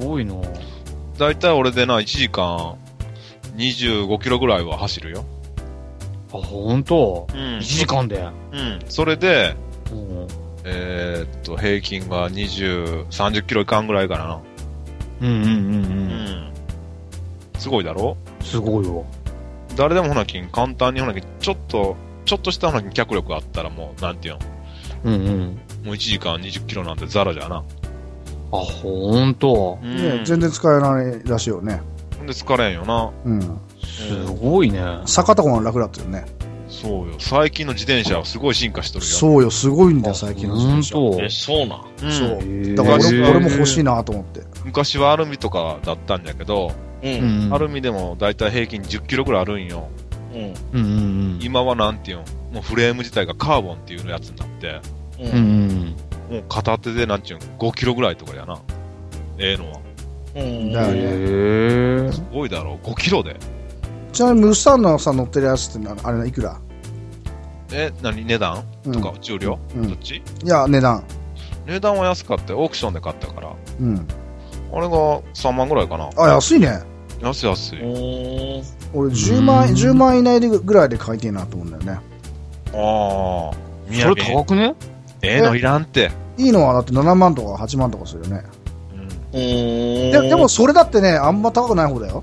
[0.00, 0.34] すごいな
[1.18, 2.76] だいたい俺でな、1時間
[3.56, 5.24] 25キロぐらいは走るよ。
[6.32, 7.26] あ、ほんと。
[7.32, 8.24] うん1時間で？
[8.52, 8.78] うん。
[8.88, 9.56] それで、
[9.90, 10.26] うん。
[10.64, 14.40] えーっと、平均が20、30キロいかんぐらいかな。
[15.24, 16.10] ううんうんうんうん。
[16.50, 16.52] ん。
[17.58, 18.16] すごいだろ？
[18.42, 19.04] すごいよ。
[19.76, 24.40] 誰でもほなきん、簡単にほなきん、ちょっと、ちょっとしたほなきん脚力あったらもう、なんていうの？
[25.04, 25.40] うんうん。
[25.84, 27.56] もう1時間20キロなんてザラじゃな。
[28.52, 29.78] あ、ほんと？
[29.82, 31.80] うんね全然使えないらしいよね。
[32.18, 33.10] ほんで疲れんよな。
[33.24, 33.40] うん。
[33.82, 34.80] すごいね。
[35.06, 36.24] 坂とかも楽だったよね。
[36.74, 37.14] そうよ。
[37.18, 39.10] 最近の自転車はすごい進化しとるよ。
[39.10, 40.94] そうよ、すごいんだよ、最近の自ほん転車。
[40.94, 41.24] と。
[41.24, 41.84] え、そうなん？
[42.02, 42.74] うんそう。
[42.74, 44.40] だから俺俺も欲しいなと思って。
[44.64, 46.72] 昔はアルミとかだったんだけど、
[47.02, 47.08] う。
[47.08, 47.54] うんん。
[47.54, 49.88] アルミでもだいたい平均10キロぐらいあるんよ。
[50.34, 50.40] うん。
[50.40, 50.80] うんう
[51.36, 52.24] ん今はなんていうの？
[52.54, 54.80] もうフレーム自体がカーボンっていうやつになって、
[55.20, 55.26] う。
[55.26, 55.30] うん。
[55.30, 55.96] うんん。
[56.30, 58.58] もう片手でなんていうの ?5 キロぐらいとかやな。
[59.38, 59.80] ええのは。
[60.36, 60.72] うん。
[60.72, 62.12] だよねへえ。
[62.12, 63.36] すごいだろ ?5 キロで。
[64.14, 66.58] ちなみにムスタンのさ、乗ってるやつってなあれないくら？
[67.72, 68.24] え、何？
[68.24, 68.64] 値段？
[68.86, 70.22] うんとか、重量、うんどっち？
[70.44, 71.04] いや、値段。
[71.66, 72.60] 値段は安かったよ。
[72.60, 73.52] オークションで買ったから。
[73.80, 74.06] うん。
[74.72, 76.08] あれが3万ぐらいかな。
[76.16, 76.82] あ、安いね。
[77.20, 77.80] 安い安い。
[77.80, 78.64] うん。
[78.92, 81.92] 俺10万、10万以内でぐらいで買いてえなと思うんだよね。
[82.72, 83.54] ああ。
[83.92, 84.74] それ高くね？
[85.22, 86.12] ええのいらんって。
[86.36, 88.44] いいのはだって7万とか8万とかするよね。
[88.92, 89.00] うん。
[89.00, 89.08] うん。
[89.32, 92.22] ででもそれだってね、あんま高くない方だよ。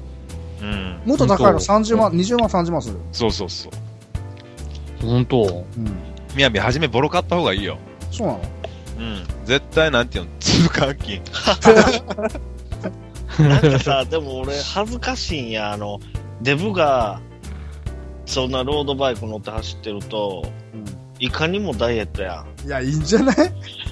[0.62, 1.02] うん。
[1.06, 2.98] もっと高いの本30万、20万、30万する。
[3.12, 5.06] そうそうそう。
[5.06, 5.66] ほんと。
[5.78, 5.86] うん。
[6.36, 7.78] みやび、はじめボロ買った方がいいよ。
[8.12, 8.40] そうなの？
[9.00, 9.24] うん。
[9.46, 11.22] 絶対なんていうの、通換金。
[13.50, 16.00] なんかさ、でも俺恥ずかしいんや、あの、
[16.42, 17.22] デブが、
[18.26, 20.44] そんなロードバイク乗って走ってると、
[21.20, 22.68] いかにもダイエットやん。
[22.68, 23.36] いや、いいんじゃない？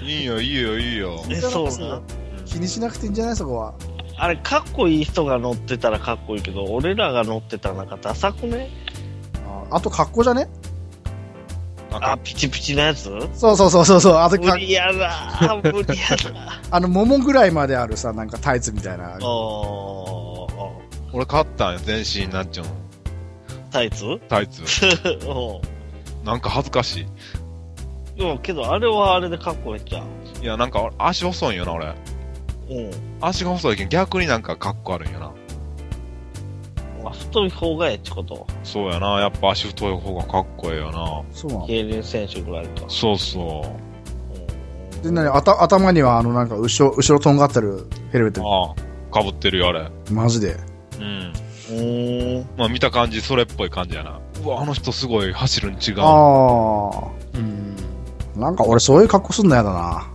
[0.04, 1.24] いいよ、いいよ、いいよ。
[1.30, 2.02] え、そうなん
[2.46, 3.36] 気にしなくていいんじゃない？
[3.36, 3.74] そこは。
[4.20, 8.70] あれ、かっこいい人が乗ってたらかっこいいけど、俺らが乗ってたらなんかダサくね？
[9.72, 10.50] ああと格好じゃね？
[11.92, 13.04] あ、ピチピチのやつ？
[13.34, 14.16] そうそうそうそうそう。
[14.16, 16.60] あとか無理やだ、無理やだ。
[16.70, 19.18] あの、桃ぐらいまであるさ、なんかタイツみたいな。
[19.26, 20.50] おー
[21.12, 22.70] 俺買ったんよ、全身なんちゅうの。
[23.72, 24.20] タイツ？
[24.30, 24.62] タイツ。
[25.26, 27.08] うなんか恥ずかしん。
[28.18, 30.04] でも、けど、あれはあれでかっこいいじゃん。
[30.04, 30.44] い。
[30.44, 31.96] いや、なんか俺足細いんよな、俺。
[32.70, 32.92] うん。
[33.22, 35.32] 足が細いけん逆になんかかっこ悪いんよな。
[37.04, 38.46] まあ、太い方がええってこと。
[38.64, 41.22] そうやな、やっぱ足太い方がかっこええよな。
[41.32, 41.68] そうなの。
[41.68, 42.84] 競輪選手ぐらいか。
[42.90, 48.34] そうそうんで、なに、あた、頭にはあの、なんか、後ろ、後ろとんがってるヘルメッう。
[48.34, 48.76] ト。
[49.14, 49.90] ああ、被ってるよ、あれ。
[50.12, 50.58] マジで。
[51.00, 51.34] うん。
[51.70, 52.48] うーん。
[52.58, 54.20] まあ見た感じ、それっぽい感じやな。
[54.44, 55.96] うわ、あの人すごい走るに違う。
[56.00, 57.76] あうん。
[58.38, 58.40] あ。
[58.40, 60.08] なんか俺そういう格好すんのやだな。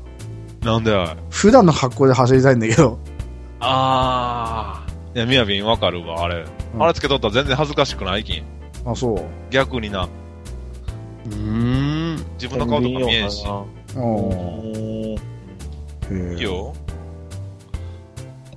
[0.64, 1.16] なんでや？
[1.30, 2.98] 普段の格好で走りたいんだけど。
[3.60, 4.90] ああ。
[5.14, 6.44] いや、みやびんわかるわ、あれ。
[6.74, 8.42] うんあれつけとったら全然恥ずかしくないきん。
[8.84, 9.22] あ、そう。
[9.50, 10.08] 逆にな。
[11.26, 12.16] うーん。
[12.34, 13.46] 自分の顔とか見えんし。
[13.96, 14.32] おうん。
[14.74, 15.16] へ
[16.10, 16.74] えいいよ。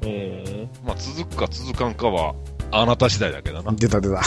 [0.01, 2.33] えまあ続くか続かんかは、
[2.71, 3.71] あなた次第だけどな。
[3.73, 4.21] 出た出た。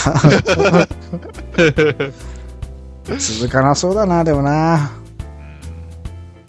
[3.17, 5.00] 続かなそうだな、でもな。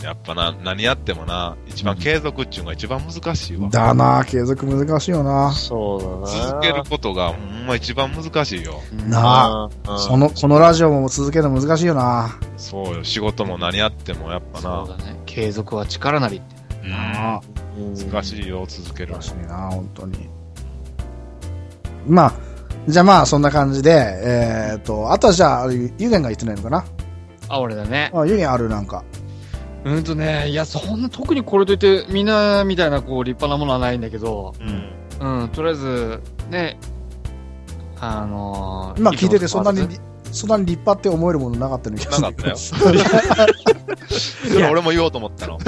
[0.03, 0.07] うん。
[0.07, 3.69] やっぱな、何やってもな、一番継続っちゅうのが一番難しいわ。
[3.71, 5.53] だな、継続難しいよなー、。
[5.53, 6.49] そうだな。
[6.51, 8.81] 続けることが、ほんま一番難しいよ。
[9.07, 9.99] なああ。
[9.99, 12.37] その、このラジオも続けるの難しいよな。
[12.57, 15.21] そうよ、仕事も何やってもやっぱなそう、だね。
[15.27, 16.57] 継続は力なりって。
[16.85, 17.41] うんなあ。
[18.13, 20.29] 難しいよ、続けるの難しいな、本当に。
[22.07, 22.33] まあ、
[22.89, 26.85] じゃあまあ、そんな感じで、えーっと、あとはじゃあ、ゆげんが言ってないのかな？
[27.49, 28.11] あ、俺だね。
[28.13, 29.05] あ、ゆげんあるなんか。
[29.85, 34.55] うんとね、いや、そんな特にこれといって、みんなみたいな、こう、立派なものはないんだけど、
[35.21, 35.41] うん。
[35.43, 36.21] うん、とりあえず、
[36.51, 36.79] ね、
[38.01, 39.87] あのー、今聞いてて、そんなに
[40.33, 42.57] そんなに立派って思えるものなかったの気がすなるかったよ。
[42.57, 42.75] そ
[44.59, 45.59] れ俺も言おうと思ったの。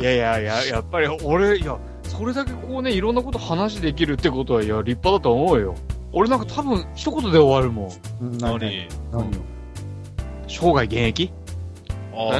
[0.00, 5.76] いやいやいや、やっぱり俺、いや、それだけこうね、いろんなこと話できるってことは、いや、立派だと思うよ。
[6.12, 8.26] 俺なんか多分、一言で終わるもん。
[8.26, 8.88] うん何？
[9.12, 9.30] 何
[10.48, 11.32] 生涯現役？
[12.16, 12.38] あ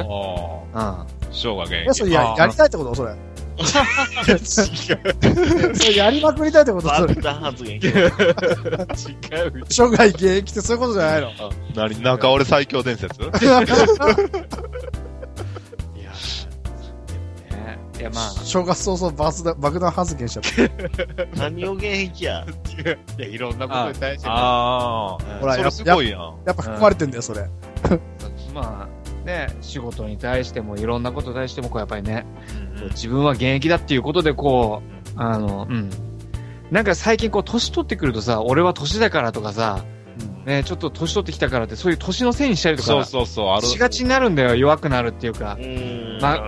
[0.73, 0.79] うん。
[0.79, 2.95] あ、生涯現え、それややりたいってこと？
[2.95, 3.15] それ。
[4.43, 4.61] そ
[5.89, 6.89] れやりまくりたいってこと？
[6.93, 7.13] それ。
[7.15, 7.75] 爆弾発言。
[7.75, 7.83] 違う。
[9.69, 11.31] 生涯現役ってそういうことじゃないの？
[11.75, 13.21] 何中俺最強伝説？
[13.23, 13.65] いや、ね、
[17.97, 20.43] いや、まあ、正月早々爆弾爆弾発言しちゃっ
[21.33, 21.39] た。
[21.39, 22.45] 何を現役や。
[23.17, 26.21] いや、いろんなことに対してね、ああ、ほら、そやっれすごいやん。
[26.45, 27.47] やっぱ含まれてんだよ、それ。
[28.53, 28.94] まあ、
[29.25, 32.25] ね、仕事に対してもいろんなことに対しても、こうやっぱりね、
[32.59, 34.81] うんこう自分は現役だっていうことで、こ
[35.17, 35.89] う、あの、うん。
[36.71, 39.83] なんか最近こう、年取ってくるとさ、俺は年だからとかさ、
[40.45, 43.61] ね、ちょっと年取ってきたからって、そういう年のせいにしたりとか、そうそうそう。
[43.63, 45.63] しがちになるんだよ、弱くなるっていうかう。
[45.63, 46.19] ん。
[46.21, 46.47] ま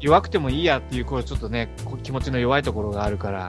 [0.00, 3.48] 弱くてもいいやっていう、こう、ちょっとね、こう気持ちの弱いところがあるから、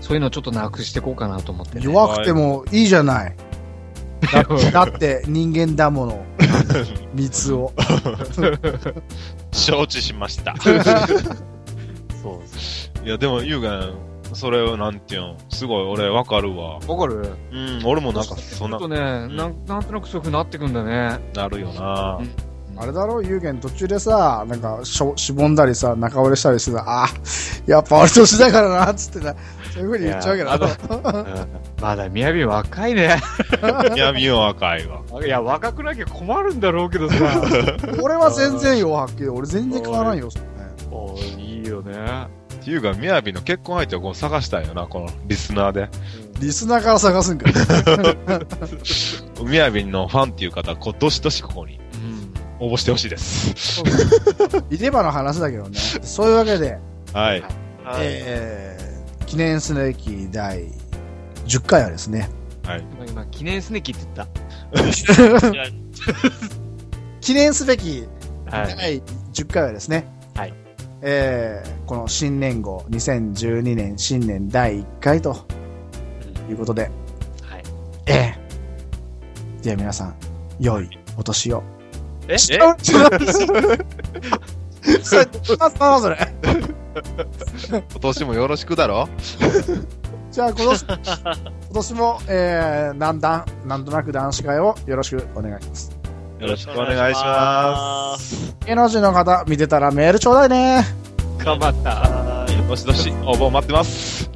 [0.00, 1.84] そういうのをちょっとなくしていこうかなと思って、ね。
[1.84, 3.36] 弱くてもいいじゃない。
[4.20, 4.42] だ
[4.72, 6.24] だって人間だもの。
[7.14, 7.72] 三つを。
[9.52, 10.54] 承知しました。
[10.62, 13.62] そうそいや、でも、ゆう
[14.34, 16.78] それをなんていうの、すごい俺わかるわ。
[16.86, 16.90] う。
[16.92, 17.28] わかる？
[17.52, 21.18] うん、俺もなんかそんなちょっと、ね、なんなんとなくそういう風になってくんだね。
[21.34, 22.18] なるよな。
[22.76, 23.22] あれだろ？
[23.22, 27.06] 有限途中でさ、なんかしょ、しぼんだりさ、中折れしたりしてさ、あ
[27.66, 29.34] やっぱ俺年だからな、つってな。
[29.78, 30.50] そういう風に言っちゃうけど。
[31.80, 33.16] まだ、みやび若いね。
[33.94, 35.02] いや、みよ赤いわ。
[35.24, 37.16] いや、若くなきゃ困るんだろうけどさ。
[38.02, 39.28] 俺は全然よ、はっきり。
[39.28, 40.40] 俺全然変わらんよ、そ
[40.90, 42.28] おいいよね。
[42.60, 45.88] っていうか、みやびの結婚相手をこう探したいよな、このリスナーで。
[46.40, 47.50] リスナーから探すんか。
[49.44, 51.80] みやびのファンっていう方、こう、どしどしここに
[52.60, 52.66] うん。
[52.66, 53.82] 応募してほしいです。
[54.70, 55.78] いればの話だけどね。
[56.02, 56.78] そういうわけで、
[57.12, 57.40] はい。
[57.40, 58.00] はい。
[58.02, 58.87] えー、
[59.28, 60.64] 記念すべき第
[61.46, 62.30] 10回はですね、
[62.64, 62.84] はい。
[63.06, 64.28] 今、記念すべきって言っ
[65.52, 65.64] いや
[67.20, 68.08] 記念すべき。
[68.50, 69.02] 第
[69.34, 70.54] 10回はですね、はい。
[71.02, 75.46] えー、この新年号、2012年新年第1回と
[76.48, 76.90] いうことで、
[77.42, 77.62] はい。
[78.06, 80.14] ええでは皆さん、
[80.58, 81.62] 良いお年を。
[82.28, 82.36] え？
[85.02, 85.26] それ、
[85.56, 86.18] なそれ。
[87.70, 89.08] 今年もよろしくだろ？
[90.30, 90.96] じゃあ、今年、今
[91.74, 95.90] 年も、えー、なんだん、なんとなく男子会をよろしくお願いします。
[96.38, 98.56] よろしくお願いします。
[98.66, 100.84] 芸能人の方、見てたらメールちょうだいね。
[101.38, 101.90] 頑張った。
[101.90, 104.30] はいどしどし応募待ってます。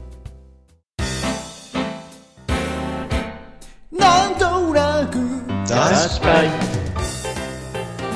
[3.92, 5.12] なんとなく
[5.68, 6.48] 確かに。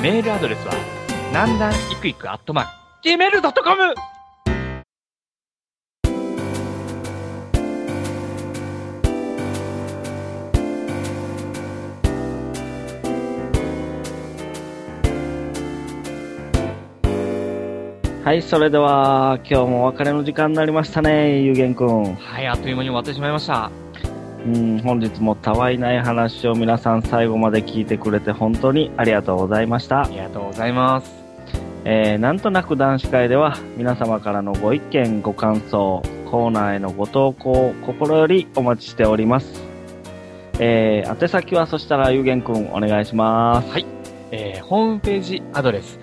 [0.01, 0.73] メールアドレスは、
[1.33, 2.65] なんだんいくいくアットマー
[3.03, 3.93] ク、gmail.com!
[18.23, 22.15] はい、それでは、今日もお別れの時間になりましたね、ゆうげんくん。
[22.15, 23.71] はい、あっという間に終わってしまいました。
[24.45, 30.09] うん、本日もたわいない話を皆さん最後まで聞いてくれて本当にありがとうございましたあ。
[30.09, 31.16] りがとうございます。
[31.85, 39.63] えー、なんとなく男子会では皆様からのご意見、ご感想、コーナーへのご投稿を心よりお待ちしております。
[40.59, 43.71] えー、宛先はそしたらゆうげんくんお願いします。
[43.71, 43.85] はい。
[44.31, 45.99] えー、ホームページアドレス、